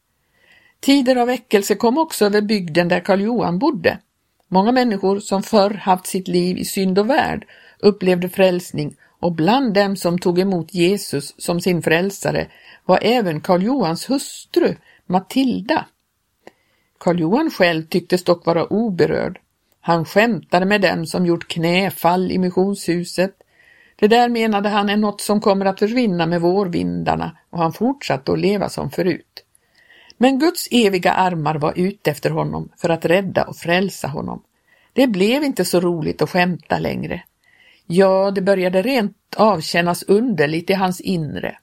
Tider 0.79 1.15
av 1.15 1.27
väckelse 1.27 1.75
kom 1.75 1.97
också 1.97 2.25
över 2.25 2.41
bygden 2.41 2.87
där 2.87 2.99
Karl 2.99 3.21
Johan 3.21 3.59
bodde. 3.59 3.99
Många 4.47 4.71
människor 4.71 5.19
som 5.19 5.43
förr 5.43 5.73
haft 5.73 6.07
sitt 6.07 6.27
liv 6.27 6.57
i 6.57 6.65
synd 6.65 6.99
och 6.99 7.09
värld 7.09 7.45
upplevde 7.79 8.29
frälsning 8.29 8.95
och 9.19 9.31
bland 9.31 9.73
dem 9.73 9.95
som 9.95 10.19
tog 10.19 10.39
emot 10.39 10.73
Jesus 10.73 11.35
som 11.37 11.61
sin 11.61 11.81
frälsare 11.81 12.47
var 12.85 12.99
även 13.01 13.41
Karl 13.41 13.63
Johans 13.63 14.09
hustru 14.09 14.75
Matilda. 15.07 15.85
Karl 16.97 17.19
Johan 17.19 17.51
själv 17.51 17.83
tycktes 17.83 18.23
dock 18.23 18.45
vara 18.45 18.73
oberörd. 18.73 19.39
Han 19.81 20.05
skämtade 20.05 20.65
med 20.65 20.81
dem 20.81 21.05
som 21.05 21.25
gjort 21.25 21.47
knäfall 21.47 22.31
i 22.31 22.37
missionshuset. 22.37 23.31
Det 23.95 24.07
där 24.07 24.29
menade 24.29 24.69
han 24.69 24.89
är 24.89 24.97
något 24.97 25.21
som 25.21 25.41
kommer 25.41 25.65
att 25.65 25.79
försvinna 25.79 26.25
med 26.25 26.41
vårvindarna 26.41 27.37
och 27.49 27.59
han 27.59 27.73
fortsatte 27.73 28.31
att 28.31 28.39
leva 28.39 28.69
som 28.69 28.91
förut. 28.91 29.43
Men 30.17 30.39
Guds 30.39 30.67
eviga 30.71 31.11
armar 31.11 31.55
var 31.55 31.73
ute 31.75 32.11
efter 32.11 32.29
honom 32.29 32.69
för 32.77 32.89
att 32.89 33.05
rädda 33.05 33.43
och 33.43 33.55
frälsa 33.55 34.07
honom. 34.07 34.43
Det 34.93 35.07
blev 35.07 35.43
inte 35.43 35.65
så 35.65 35.79
roligt 35.79 36.21
att 36.21 36.29
skämta 36.29 36.79
längre. 36.79 37.23
Ja, 37.85 38.31
det 38.31 38.41
började 38.41 38.81
rent 38.81 39.35
avkännas 39.37 40.03
underligt 40.03 40.69
i 40.69 40.73
hans 40.73 41.01
inre. 41.01 41.57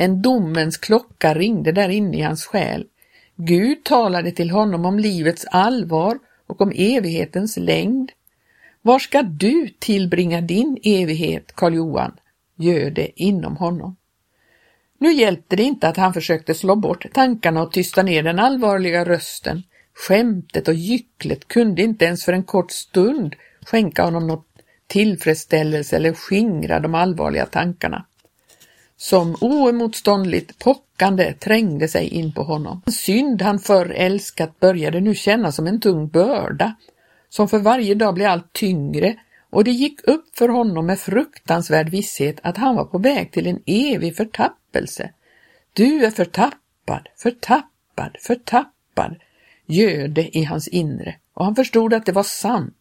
En 0.00 0.22
domens 0.22 0.76
klocka 0.76 1.34
ringde 1.34 1.72
där 1.72 1.88
inne 1.88 2.18
i 2.18 2.22
hans 2.22 2.44
själ. 2.44 2.86
Gud 3.36 3.84
talade 3.84 4.30
till 4.30 4.50
honom 4.50 4.84
om 4.84 4.98
livets 4.98 5.46
allvar 5.50 6.18
och 6.46 6.60
om 6.60 6.72
evighetens 6.76 7.56
längd. 7.56 8.12
Var 8.82 8.98
ska 8.98 9.22
du 9.22 9.68
tillbringa 9.78 10.40
din 10.40 10.78
evighet, 10.82 11.52
Karl 11.54 11.74
Johan? 11.74 12.12
Gör 12.56 12.90
det 12.90 13.22
inom 13.22 13.56
honom. 13.56 13.96
Nu 14.98 15.12
hjälpte 15.12 15.56
det 15.56 15.62
inte 15.62 15.88
att 15.88 15.96
han 15.96 16.14
försökte 16.14 16.54
slå 16.54 16.76
bort 16.76 17.06
tankarna 17.12 17.62
och 17.62 17.72
tysta 17.72 18.02
ner 18.02 18.22
den 18.22 18.38
allvarliga 18.38 19.04
rösten. 19.04 19.62
Skämtet 19.94 20.68
och 20.68 20.74
gycklet 20.74 21.48
kunde 21.48 21.82
inte 21.82 22.04
ens 22.04 22.24
för 22.24 22.32
en 22.32 22.44
kort 22.44 22.70
stund 22.70 23.36
skänka 23.66 24.04
honom 24.04 24.26
något 24.26 24.46
tillfredsställelse 24.86 25.96
eller 25.96 26.12
skingra 26.12 26.80
de 26.80 26.94
allvarliga 26.94 27.46
tankarna. 27.46 28.04
Som 29.00 29.36
oemotståndligt 29.40 30.58
pockande 30.58 31.32
trängde 31.32 31.88
sig 31.88 32.08
in 32.08 32.32
på 32.32 32.42
honom. 32.42 32.82
En 32.86 32.92
synd 32.92 33.42
han 33.42 33.58
förr 33.58 33.90
älskat 33.96 34.60
började 34.60 35.00
nu 35.00 35.14
kännas 35.14 35.56
som 35.56 35.66
en 35.66 35.80
tung 35.80 36.08
börda, 36.08 36.74
som 37.28 37.48
för 37.48 37.58
varje 37.58 37.94
dag 37.94 38.14
blev 38.14 38.30
allt 38.30 38.52
tyngre 38.52 39.16
och 39.50 39.64
det 39.64 39.70
gick 39.70 40.08
upp 40.08 40.38
för 40.38 40.48
honom 40.48 40.86
med 40.86 40.98
fruktansvärd 40.98 41.88
visshet 41.88 42.40
att 42.42 42.56
han 42.56 42.76
var 42.76 42.84
på 42.84 42.98
väg 42.98 43.32
till 43.32 43.46
en 43.46 43.62
evig 43.66 44.16
förtappelse. 44.16 45.10
Du 45.72 46.04
är 46.04 46.10
förtappad, 46.10 47.08
förtappad, 47.16 48.16
förtappad, 48.20 49.16
göd 49.66 50.10
det 50.10 50.36
i 50.38 50.44
hans 50.44 50.68
inre 50.68 51.16
och 51.34 51.44
han 51.44 51.56
förstod 51.56 51.94
att 51.94 52.06
det 52.06 52.12
var 52.12 52.22
sant. 52.22 52.77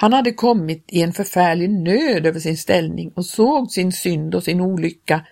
Han 0.00 0.12
hade 0.12 0.32
kommit 0.32 0.84
i 0.88 1.02
en 1.02 1.12
förfärlig 1.12 1.70
nöd 1.70 2.26
över 2.26 2.40
sin 2.40 2.56
ställning 2.56 3.12
och 3.14 3.26
såg 3.26 3.70
sin 3.70 3.92
synd 3.92 4.34
och 4.34 4.44
sin 4.44 4.60
olycka, 4.60 5.24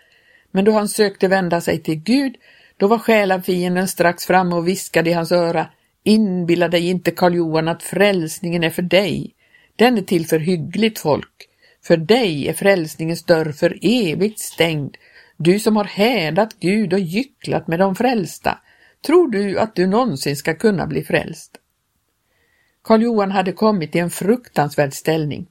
men 0.50 0.64
då 0.64 0.72
han 0.72 0.88
sökte 0.88 1.28
vända 1.28 1.60
sig 1.60 1.82
till 1.82 2.02
Gud, 2.02 2.36
då 2.76 2.86
var 2.86 2.98
själafienden 2.98 3.88
strax 3.88 4.26
framme 4.26 4.54
och 4.54 4.68
viskade 4.68 5.10
i 5.10 5.12
hans 5.12 5.32
öra, 5.32 5.66
inbilla 6.04 6.68
dig 6.68 6.88
inte 6.88 7.10
Karl 7.10 7.34
Johan 7.34 7.68
att 7.68 7.82
frälsningen 7.82 8.64
är 8.64 8.70
för 8.70 8.82
dig, 8.82 9.34
den 9.76 9.98
är 9.98 10.02
till 10.02 10.26
för 10.26 10.38
hyggligt 10.38 10.98
folk. 10.98 11.48
För 11.84 11.96
dig 11.96 12.48
är 12.48 12.52
frälsningens 12.52 13.24
dörr 13.24 13.52
för 13.52 13.78
evigt 13.82 14.38
stängd, 14.38 14.96
du 15.36 15.58
som 15.58 15.76
har 15.76 15.84
hädat 15.84 16.56
Gud 16.60 16.92
och 16.92 17.00
gycklat 17.00 17.68
med 17.68 17.78
de 17.78 17.94
frälsta. 17.94 18.58
Tror 19.06 19.30
du 19.30 19.58
att 19.58 19.74
du 19.74 19.86
någonsin 19.86 20.36
ska 20.36 20.54
kunna 20.54 20.86
bli 20.86 21.04
frälst? 21.04 21.60
Karl 22.86 23.02
Johan 23.02 23.30
hade 23.30 23.52
kommit 23.52 23.96
i 23.96 23.98
en 23.98 24.10
fruktansvärd 24.10 24.92
ställning. 24.92 25.46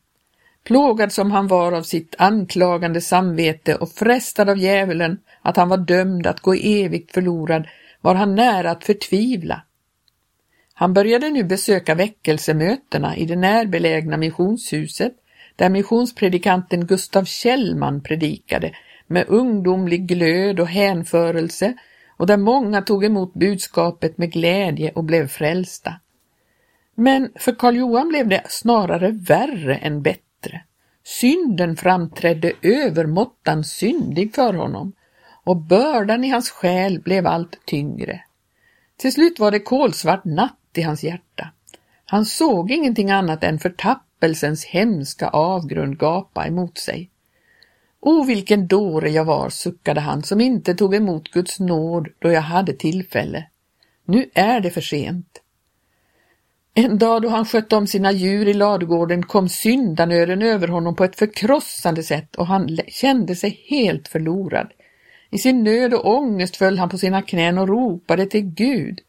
Plågad 0.63 1.11
som 1.11 1.31
han 1.31 1.47
var 1.47 1.71
av 1.71 1.83
sitt 1.83 2.15
anklagande 2.17 3.01
samvete 3.01 3.75
och 3.75 3.89
frestad 3.89 4.49
av 4.49 4.57
djävulen 4.57 5.17
att 5.41 5.57
han 5.57 5.69
var 5.69 5.77
dömd 5.77 6.27
att 6.27 6.39
gå 6.39 6.53
evigt 6.53 7.11
förlorad 7.11 7.67
var 8.01 8.15
han 8.15 8.35
nära 8.35 8.71
att 8.71 8.83
förtvivla. 8.83 9.61
Han 10.73 10.93
började 10.93 11.29
nu 11.29 11.43
besöka 11.43 11.95
väckelsemötena 11.95 13.17
i 13.17 13.25
det 13.25 13.35
närbelägna 13.35 14.17
missionshuset 14.17 15.13
där 15.55 15.69
missionspredikanten 15.69 16.85
Gustav 16.85 17.25
Kjellman 17.25 18.03
predikade 18.03 18.71
med 19.07 19.25
ungdomlig 19.27 20.07
glöd 20.07 20.59
och 20.59 20.67
hänförelse 20.67 21.73
och 22.17 22.27
där 22.27 22.37
många 22.37 22.81
tog 22.81 23.05
emot 23.05 23.33
budskapet 23.33 24.17
med 24.17 24.31
glädje 24.31 24.91
och 24.91 25.03
blev 25.03 25.27
frälsta. 25.27 25.93
Men 26.95 27.31
för 27.35 27.55
Karl 27.55 27.75
Johan 27.75 28.09
blev 28.09 28.27
det 28.27 28.43
snarare 28.49 29.11
värre 29.11 29.75
än 29.75 30.01
bättre. 30.01 30.61
Synden 31.03 31.75
framträdde 31.75 32.51
övermåttan 32.61 33.63
syndig 33.63 34.35
för 34.35 34.53
honom 34.53 34.93
och 35.43 35.57
bördan 35.57 36.23
i 36.23 36.29
hans 36.29 36.49
själ 36.49 36.99
blev 36.99 37.27
allt 37.27 37.65
tyngre. 37.65 38.21
Till 38.97 39.13
slut 39.13 39.39
var 39.39 39.51
det 39.51 39.59
kolsvart 39.59 40.25
natt 40.25 40.59
i 40.75 40.81
hans 40.81 41.03
hjärta. 41.03 41.51
Han 42.05 42.25
såg 42.25 42.71
ingenting 42.71 43.11
annat 43.11 43.43
än 43.43 43.59
förtappelsens 43.59 44.65
hemska 44.65 45.27
avgrund 45.27 45.97
gapa 45.97 46.47
emot 46.47 46.77
sig. 46.77 47.09
O, 47.99 48.23
vilken 48.23 48.67
dåre 48.67 49.09
jag 49.09 49.25
var, 49.25 49.49
suckade 49.49 50.01
han, 50.01 50.23
som 50.23 50.41
inte 50.41 50.75
tog 50.75 50.95
emot 50.95 51.31
Guds 51.31 51.59
nåd 51.59 52.07
då 52.19 52.31
jag 52.31 52.41
hade 52.41 52.73
tillfälle. 52.73 53.47
Nu 54.05 54.29
är 54.33 54.59
det 54.59 54.71
för 54.71 54.81
sent. 54.81 55.41
En 56.77 56.97
dag 56.97 57.21
då 57.21 57.29
han 57.29 57.45
skötte 57.45 57.75
om 57.75 57.87
sina 57.87 58.11
djur 58.11 58.47
i 58.47 58.53
ladugården 58.53 59.23
kom 59.23 59.49
syndanöden 59.49 60.41
över 60.41 60.67
honom 60.67 60.95
på 60.95 61.03
ett 61.03 61.15
förkrossande 61.15 62.03
sätt 62.03 62.35
och 62.35 62.47
han 62.47 62.77
kände 62.87 63.35
sig 63.35 63.65
helt 63.69 64.07
förlorad. 64.07 64.71
I 65.29 65.37
sin 65.37 65.63
nöd 65.63 65.93
och 65.93 66.15
ångest 66.17 66.55
föll 66.55 66.77
han 66.77 66.89
på 66.89 66.97
sina 66.97 67.21
knän 67.21 67.57
och 67.57 67.67
ropade 67.67 68.25
till 68.25 68.41
Gud. 68.41 68.99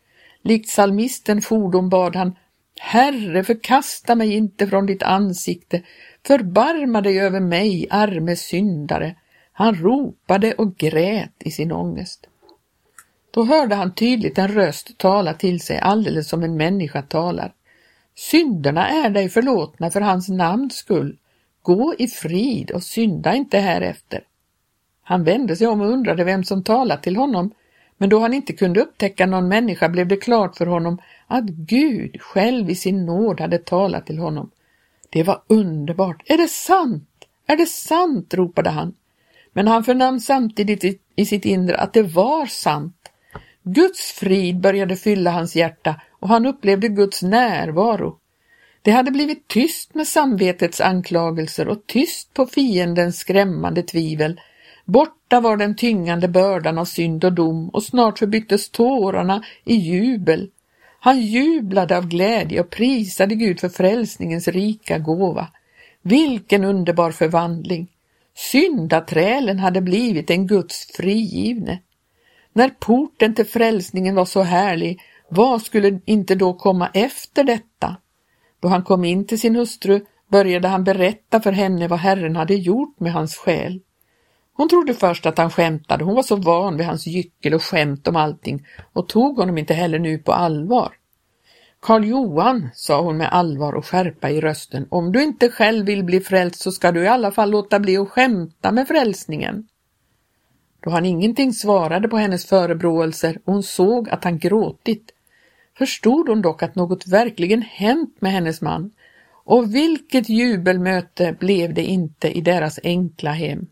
Likt 0.43 0.69
salmisten 0.69 1.43
fordon 1.43 1.89
bad 1.89 2.17
han 2.17 2.37
Herre, 2.81 3.45
förkasta 3.45 4.15
mig 4.15 4.35
inte 4.35 4.67
från 4.67 4.87
ditt 4.87 5.03
ansikte, 5.03 5.83
förbarma 6.27 7.01
dig 7.01 7.21
över 7.21 7.41
mig, 7.41 7.87
arme 7.91 8.37
syndare. 8.37 9.17
Han 9.53 9.75
ropade 9.75 10.53
och 10.55 10.77
grät 10.77 11.35
i 11.39 11.51
sin 11.51 11.73
ångest. 11.73 12.27
Då 13.37 13.45
hörde 13.45 13.75
han 13.75 13.95
tydligt 13.95 14.39
en 14.39 14.49
röst 14.49 14.99
tala 14.99 15.35
till 15.35 15.61
sig 15.61 15.79
alldeles 15.79 16.29
som 16.29 16.43
en 16.43 16.57
människa 16.57 17.03
talar. 17.03 17.53
Synderna 18.15 18.89
är 18.89 19.11
dig 19.11 19.29
förlåtna 19.29 19.91
för 19.91 20.01
hans 20.01 20.29
namns 20.29 20.75
skull. 20.75 21.17
Gå 21.63 21.95
i 21.99 22.09
frid 22.09 22.71
och 22.71 22.83
synda 22.83 23.35
inte 23.35 23.59
härefter. 23.59 24.21
Han 25.03 25.25
vände 25.25 25.57
sig 25.57 25.67
om 25.67 25.81
och 25.81 25.91
undrade 25.91 26.25
vem 26.25 26.45
som 26.45 26.65
talat 26.65 27.03
till 27.03 27.17
honom, 27.17 27.51
men 27.97 28.09
då 28.09 28.19
han 28.19 28.35
inte 28.35 28.53
kunde 28.53 28.81
upptäcka 28.81 29.27
någon 29.27 29.49
människa 29.49 29.89
blev 29.89 30.09
det 30.09 30.17
klart 30.17 30.57
för 30.57 30.67
honom 30.67 30.99
att 31.27 31.45
Gud 31.45 32.21
själv 32.21 32.71
i 32.71 32.75
sin 32.75 33.07
nåd 33.07 33.41
hade 33.41 33.59
talat 33.59 34.07
till 34.07 34.19
honom. 34.19 34.51
Det 35.11 35.23
var 35.23 35.43
underbart. 35.47 36.23
Är 36.25 36.37
det 36.37 36.49
sant? 36.49 37.09
Är 37.47 37.57
det 37.57 37.67
sant? 37.67 38.35
ropade 38.35 38.71
han. 38.71 38.95
Men 39.53 39.69
han 39.69 39.85
förnam 39.85 40.21
samtidigt 40.21 40.85
i, 40.85 40.99
i 41.17 41.27
sitt 41.27 41.45
inre 41.45 41.77
att 41.77 41.93
det 41.93 42.03
var 42.03 42.47
sant. 42.47 43.13
Guds 43.69 44.13
frid 44.13 44.61
började 44.61 44.97
fylla 44.97 45.31
hans 45.31 45.57
hjärta 45.57 46.01
och 46.11 46.29
han 46.29 46.47
upplevde 46.47 46.89
Guds 46.89 47.23
närvaro. 47.23 48.19
Det 48.83 48.91
hade 48.91 49.11
blivit 49.11 49.49
tyst 49.49 49.95
med 49.95 50.07
samvetets 50.07 50.81
anklagelser 50.81 51.69
och 51.69 51.87
tyst 51.87 52.35
på 52.35 52.47
fiendens 52.47 53.19
skrämmande 53.19 53.83
tvivel 53.83 54.41
Borta 54.87 55.41
var 55.41 55.57
den 55.57 55.77
tyngande 55.77 56.29
bördan 56.29 56.79
av 56.79 56.85
synd 56.85 57.25
och 57.25 57.33
dom 57.33 57.69
och 57.69 57.83
snart 57.83 58.19
förbyttes 58.19 58.71
tårarna 58.71 59.45
i 59.65 59.75
jubel. 59.75 60.51
Han 61.01 61.21
jublade 61.21 61.97
av 61.97 62.09
glädje 62.09 62.61
och 62.61 62.71
prisade 62.71 63.35
Gud 63.35 63.61
för 63.61 63.69
frälsningens 63.69 64.49
rika 64.49 64.99
gåva. 64.99 65.49
Vilken 66.03 66.65
underbar 66.65 67.11
förvandling! 67.11 67.89
Syndaträlen 68.35 69.59
hade 69.59 69.81
blivit 69.81 70.31
en 70.31 70.47
Guds 70.47 70.87
frigivne. 70.97 71.79
När 72.57 72.69
porten 72.69 73.35
till 73.35 73.47
frälsningen 73.47 74.15
var 74.15 74.25
så 74.25 74.43
härlig, 74.43 75.01
vad 75.29 75.63
skulle 75.63 76.01
inte 76.05 76.35
då 76.35 76.53
komma 76.53 76.91
efter 76.95 77.45
detta? 77.45 77.97
Då 78.61 78.69
han 78.69 78.83
kom 78.83 79.05
in 79.05 79.27
till 79.27 79.41
sin 79.41 79.57
hustru 79.57 80.01
började 80.31 80.69
han 80.69 80.85
berätta 80.85 81.41
för 81.41 81.53
henne 81.53 81.89
vad 81.89 81.99
Herren 81.99 82.37
hade 82.37 82.55
gjort 82.55 83.01
med 83.01 83.13
hans 83.13 83.37
själ. 83.37 83.81
Hon 84.53 84.69
trodde 84.69 84.95
först 84.95 85.27
att 85.27 85.39
han 85.39 85.51
skämtade, 85.51 86.05
hon 86.05 86.15
var 86.15 86.23
så 86.23 86.37
van 86.37 86.77
vid 86.77 86.87
hans 86.87 87.07
gyckel 87.07 87.55
och 87.55 87.63
skämt 87.63 88.09
om 88.09 88.17
allting 88.17 88.67
och 88.93 89.09
tog 89.09 89.37
honom 89.37 89.59
inte 89.59 89.75
heller 89.75 89.99
nu 89.99 90.19
på 90.19 90.33
allvar. 90.33 90.93
Karl 91.81 92.05
Johan, 92.05 92.69
sa 92.75 93.03
hon 93.03 93.17
med 93.17 93.33
allvar 93.33 93.73
och 93.73 93.87
skärpa 93.87 94.31
i 94.31 94.41
rösten, 94.41 94.87
om 94.91 95.13
du 95.13 95.23
inte 95.23 95.49
själv 95.49 95.87
vill 95.87 96.05
bli 96.05 96.21
frälst 96.21 96.61
så 96.61 96.73
ska 96.73 96.93
du 96.93 97.05
i 97.05 97.09
alla 97.09 97.31
fall 97.31 97.51
låta 97.51 97.81
bli 97.81 97.97
att 97.97 98.09
skämta 98.09 98.73
med 98.73 98.89
frälsningen. 98.89 99.69
Då 100.87 100.93
han 100.93 101.05
ingenting 101.05 101.53
svarade 101.53 102.09
på 102.09 102.17
hennes 102.17 102.47
förebråelser 102.47 103.39
och 103.45 103.53
hon 103.53 103.63
såg 103.63 104.11
att 104.11 104.25
han 104.25 104.39
gråtit, 104.39 105.13
förstod 105.79 106.29
hon 106.29 106.43
dock 106.43 106.63
att 106.63 106.75
något 106.75 107.07
verkligen 107.07 107.63
hänt 107.63 108.17
med 108.21 108.33
hennes 108.33 108.61
man. 108.61 108.91
Och 109.45 109.75
vilket 109.75 110.29
jubelmöte 110.29 111.37
blev 111.41 111.75
det 111.75 111.85
inte 111.85 112.39
i 112.39 112.41
deras 112.41 112.81
enkla 112.83 113.33
hem. 113.33 113.67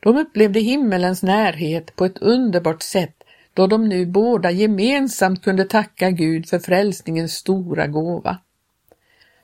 De 0.00 0.16
upplevde 0.16 0.60
himmelens 0.60 1.22
närhet 1.22 1.96
på 1.96 2.04
ett 2.04 2.18
underbart 2.18 2.82
sätt 2.82 3.22
då 3.54 3.66
de 3.66 3.88
nu 3.88 4.06
båda 4.06 4.50
gemensamt 4.50 5.42
kunde 5.42 5.64
tacka 5.64 6.10
Gud 6.10 6.48
för 6.48 6.58
frälsningens 6.58 7.32
stora 7.32 7.86
gåva. 7.86 8.38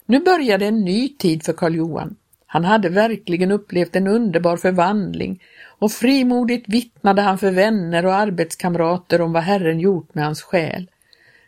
Nu 0.06 0.20
började 0.20 0.66
en 0.66 0.84
ny 0.84 1.08
tid 1.08 1.42
för 1.42 1.52
Karl 1.52 1.74
Johan. 1.74 2.16
Han 2.56 2.64
hade 2.64 2.88
verkligen 2.88 3.50
upplevt 3.50 3.96
en 3.96 4.06
underbar 4.06 4.56
förvandling 4.56 5.42
och 5.78 5.92
frimodigt 5.92 6.68
vittnade 6.68 7.22
han 7.22 7.38
för 7.38 7.50
vänner 7.50 8.06
och 8.06 8.14
arbetskamrater 8.14 9.20
om 9.20 9.32
vad 9.32 9.42
Herren 9.42 9.80
gjort 9.80 10.14
med 10.14 10.24
hans 10.24 10.42
själ. 10.42 10.90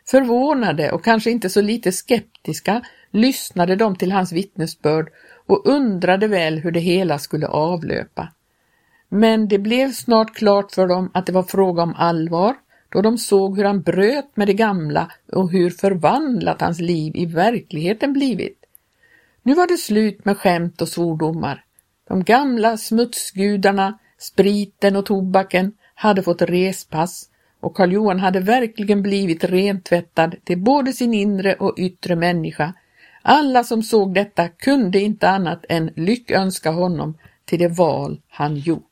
Förvånade 0.07 0.91
och 0.91 1.03
kanske 1.03 1.31
inte 1.31 1.49
så 1.49 1.61
lite 1.61 1.91
skeptiska 1.91 2.81
lyssnade 3.11 3.75
de 3.75 3.95
till 3.95 4.11
hans 4.11 4.31
vittnesbörd 4.31 5.09
och 5.47 5.67
undrade 5.67 6.27
väl 6.27 6.59
hur 6.59 6.71
det 6.71 6.79
hela 6.79 7.19
skulle 7.19 7.47
avlöpa. 7.47 8.29
Men 9.09 9.47
det 9.47 9.59
blev 9.59 9.91
snart 9.91 10.35
klart 10.35 10.71
för 10.71 10.87
dem 10.87 11.11
att 11.13 11.25
det 11.25 11.31
var 11.31 11.43
fråga 11.43 11.83
om 11.83 11.95
allvar 11.95 12.55
då 12.89 13.01
de 13.01 13.17
såg 13.17 13.57
hur 13.57 13.63
han 13.63 13.81
bröt 13.81 14.37
med 14.37 14.47
det 14.47 14.53
gamla 14.53 15.11
och 15.31 15.51
hur 15.51 15.69
förvandlat 15.69 16.61
hans 16.61 16.79
liv 16.79 17.15
i 17.15 17.25
verkligheten 17.25 18.13
blivit. 18.13 18.58
Nu 19.43 19.53
var 19.53 19.67
det 19.67 19.77
slut 19.77 20.25
med 20.25 20.37
skämt 20.37 20.81
och 20.81 20.89
svordomar. 20.89 21.63
De 22.07 22.23
gamla 22.23 22.77
smutsgudarna, 22.77 23.99
spriten 24.17 24.95
och 24.95 25.05
tobaken 25.05 25.73
hade 25.95 26.23
fått 26.23 26.41
respass 26.41 27.29
och 27.59 27.75
Karl 27.75 27.91
Johan 27.91 28.19
hade 28.19 28.39
verkligen 28.39 29.01
blivit 29.01 29.43
rentvättad 29.43 30.35
till 30.43 30.59
både 30.59 30.93
sin 30.93 31.13
inre 31.13 31.55
och 31.55 31.75
yttre 31.77 32.15
människa. 32.15 32.73
Alla 33.21 33.63
som 33.63 33.83
såg 33.83 34.13
detta 34.13 34.47
kunde 34.47 34.99
inte 34.99 35.29
annat 35.29 35.65
än 35.69 35.91
lyckönska 35.95 36.71
honom 36.71 37.17
till 37.45 37.59
det 37.59 37.67
val 37.67 38.21
han 38.27 38.55
gjort. 38.57 38.83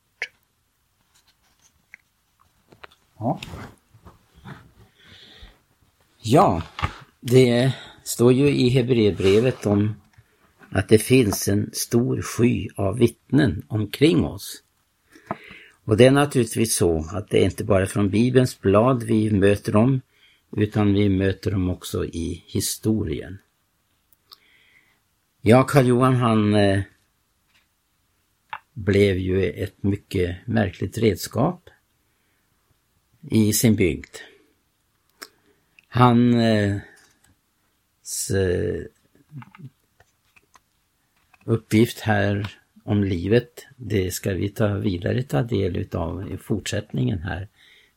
Ja, 3.20 3.40
ja 6.22 6.62
det 7.20 7.72
står 8.04 8.34
ju 8.34 8.50
i 8.50 8.70
Hebreerbrevet 8.70 9.66
om 9.66 9.96
att 10.78 10.90
det 10.90 11.00
finns 11.00 11.48
en 11.48 11.70
stor 11.74 12.22
sky 12.22 12.70
av 12.76 12.98
vittnen 12.98 13.66
omkring 13.68 14.26
oss. 14.26 14.64
Och 15.84 15.98
det 15.98 16.06
är 16.06 16.12
naturligtvis 16.12 16.76
så 16.76 17.10
att 17.12 17.30
det 17.30 17.42
är 17.42 17.46
inte 17.46 17.64
bara 17.64 17.86
från 17.86 18.10
Bibelns 18.10 18.62
blad 18.62 19.04
vi 19.04 19.32
möter 19.32 19.72
dem, 19.72 20.02
utan 20.52 20.94
vi 20.94 21.10
möter 21.10 21.52
dem 21.52 21.70
också 21.70 22.06
i 22.06 22.44
historien. 22.48 23.38
Ja, 25.42 25.64
Karl 25.64 25.88
Johan 25.88 26.16
han 26.16 26.56
eh, 26.56 26.82
blev 28.74 29.18
ju 29.18 29.52
ett 29.52 29.84
mycket 29.84 30.48
märkligt 30.48 30.98
redskap 30.98 31.70
i 33.30 33.54
sin 33.54 33.76
bygd. 33.76 34.16
Han 35.88 36.40
eh, 36.40 36.78
uppgift 41.48 42.00
här 42.00 42.58
om 42.84 43.04
livet, 43.04 43.66
det 43.76 44.12
ska 44.12 44.34
vi 44.34 44.50
ta 44.50 44.68
vidare 44.68 45.24
ta 45.24 45.44
del 45.44 45.78
utav 45.78 46.32
i 46.32 46.38
fortsättningen 46.38 47.20
här. 47.20 47.48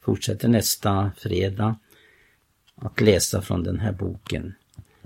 Fortsätter 0.01 0.49
nästa 0.49 1.13
fredag 1.17 1.77
att 2.75 3.01
läsa 3.01 3.43
från 3.43 3.63
den 3.63 3.81
här 3.81 3.93
boken 3.93 4.55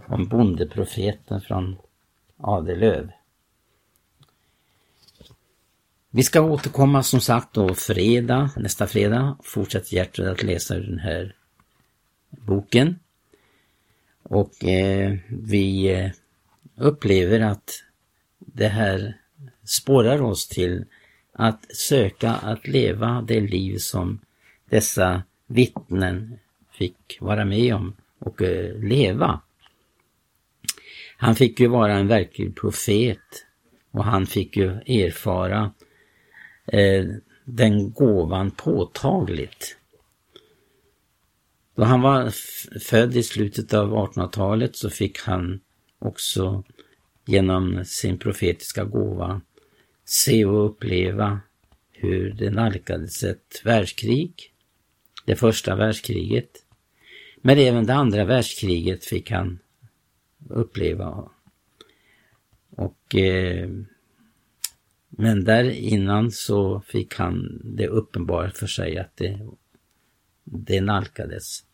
om 0.06 0.28
bondeprofeten 0.28 1.40
från 1.40 1.76
Adelöv. 2.36 3.10
Vi 6.10 6.22
ska 6.22 6.40
återkomma 6.40 7.02
som 7.02 7.20
sagt 7.20 7.54
då 7.54 7.74
fredag, 7.74 8.50
nästa 8.56 8.86
fredag. 8.86 9.36
Fortsätt 9.42 9.92
hjärtat 9.92 10.26
att 10.26 10.42
läsa 10.42 10.74
den 10.74 10.98
här 10.98 11.36
boken. 12.30 12.98
Och 14.22 14.64
eh, 14.64 15.16
vi 15.28 15.92
eh, 15.92 16.10
upplever 16.76 17.40
att 17.40 17.83
det 18.56 18.68
här 18.68 19.16
spårar 19.64 20.22
oss 20.22 20.48
till 20.48 20.84
att 21.32 21.76
söka 21.76 22.30
att 22.30 22.66
leva 22.66 23.24
det 23.28 23.40
liv 23.40 23.78
som 23.78 24.20
dessa 24.70 25.22
vittnen 25.46 26.38
fick 26.72 27.18
vara 27.20 27.44
med 27.44 27.74
om 27.74 27.96
och 28.18 28.42
eh, 28.42 28.78
leva. 28.78 29.40
Han 31.16 31.34
fick 31.34 31.60
ju 31.60 31.68
vara 31.68 31.94
en 31.94 32.08
verklig 32.08 32.56
profet 32.56 33.46
och 33.90 34.04
han 34.04 34.26
fick 34.26 34.56
ju 34.56 34.70
erfara 34.70 35.72
eh, 36.66 37.04
den 37.44 37.92
gåvan 37.92 38.50
påtagligt. 38.50 39.76
Då 41.74 41.84
han 41.84 42.00
var 42.00 42.30
född 42.78 43.16
i 43.16 43.22
slutet 43.22 43.74
av 43.74 43.92
1800-talet 43.92 44.76
så 44.76 44.90
fick 44.90 45.20
han 45.20 45.60
också 45.98 46.64
genom 47.24 47.84
sin 47.84 48.18
profetiska 48.18 48.84
gåva 48.84 49.40
se 50.04 50.44
och 50.44 50.66
uppleva 50.66 51.40
hur 51.92 52.30
det 52.32 52.50
nalkades 52.50 53.22
ett 53.22 53.60
världskrig. 53.64 54.52
Det 55.24 55.36
första 55.36 55.76
världskriget. 55.76 56.50
Men 57.36 57.58
även 57.58 57.86
det 57.86 57.94
andra 57.94 58.24
världskriget 58.24 59.04
fick 59.04 59.30
han 59.30 59.58
uppleva. 60.48 61.30
Och 62.70 63.14
eh, 63.14 63.70
Men 65.08 65.44
där 65.44 65.64
innan 65.70 66.30
så 66.30 66.80
fick 66.80 67.14
han 67.14 67.60
det 67.64 67.86
uppenbart 67.86 68.56
för 68.56 68.66
sig 68.66 68.98
att 68.98 69.16
det, 69.16 69.48
det 70.44 70.80
nalkades. 70.80 71.64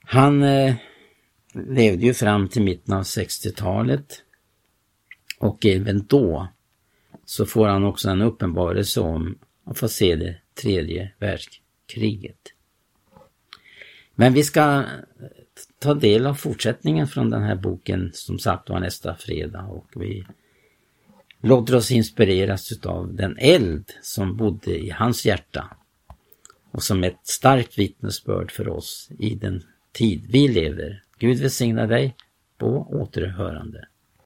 Han 0.00 0.42
eh, 0.42 0.74
levde 1.54 2.06
ju 2.06 2.14
fram 2.14 2.48
till 2.48 2.62
mitten 2.62 2.94
av 2.94 3.02
60-talet 3.02 4.22
och 5.38 5.66
även 5.66 6.06
då 6.06 6.48
så 7.24 7.46
får 7.46 7.68
han 7.68 7.84
också 7.84 8.08
en 8.08 8.22
uppenbarelse 8.22 9.00
om 9.00 9.38
att 9.64 9.78
få 9.78 9.88
se 9.88 10.16
det 10.16 10.36
tredje 10.62 11.12
världskriget. 11.18 12.52
Men 14.14 14.32
vi 14.32 14.44
ska 14.44 14.84
ta 15.78 15.94
del 15.94 16.26
av 16.26 16.34
fortsättningen 16.34 17.06
från 17.06 17.30
den 17.30 17.42
här 17.42 17.56
boken 17.56 18.10
som 18.14 18.38
sagt 18.38 18.70
var 18.70 18.80
nästa 18.80 19.14
fredag 19.14 19.64
och 19.64 19.86
vi 19.94 20.26
låter 21.40 21.74
oss 21.74 21.90
inspireras 21.90 22.72
utav 22.72 23.14
den 23.14 23.38
eld 23.38 23.92
som 24.02 24.36
bodde 24.36 24.78
i 24.78 24.90
hans 24.90 25.26
hjärta 25.26 25.76
och 26.70 26.82
som 26.82 27.04
ett 27.04 27.20
starkt 27.26 27.78
vittnesbörd 27.78 28.50
för 28.50 28.68
oss 28.68 29.10
i 29.18 29.34
den 29.34 29.62
tid 29.92 30.26
vi 30.28 30.48
lever. 30.48 31.03
Gud 31.18 31.40
välsigna 31.40 31.86
dig 31.86 32.16
på 32.58 32.66
återhörande. 32.90 33.88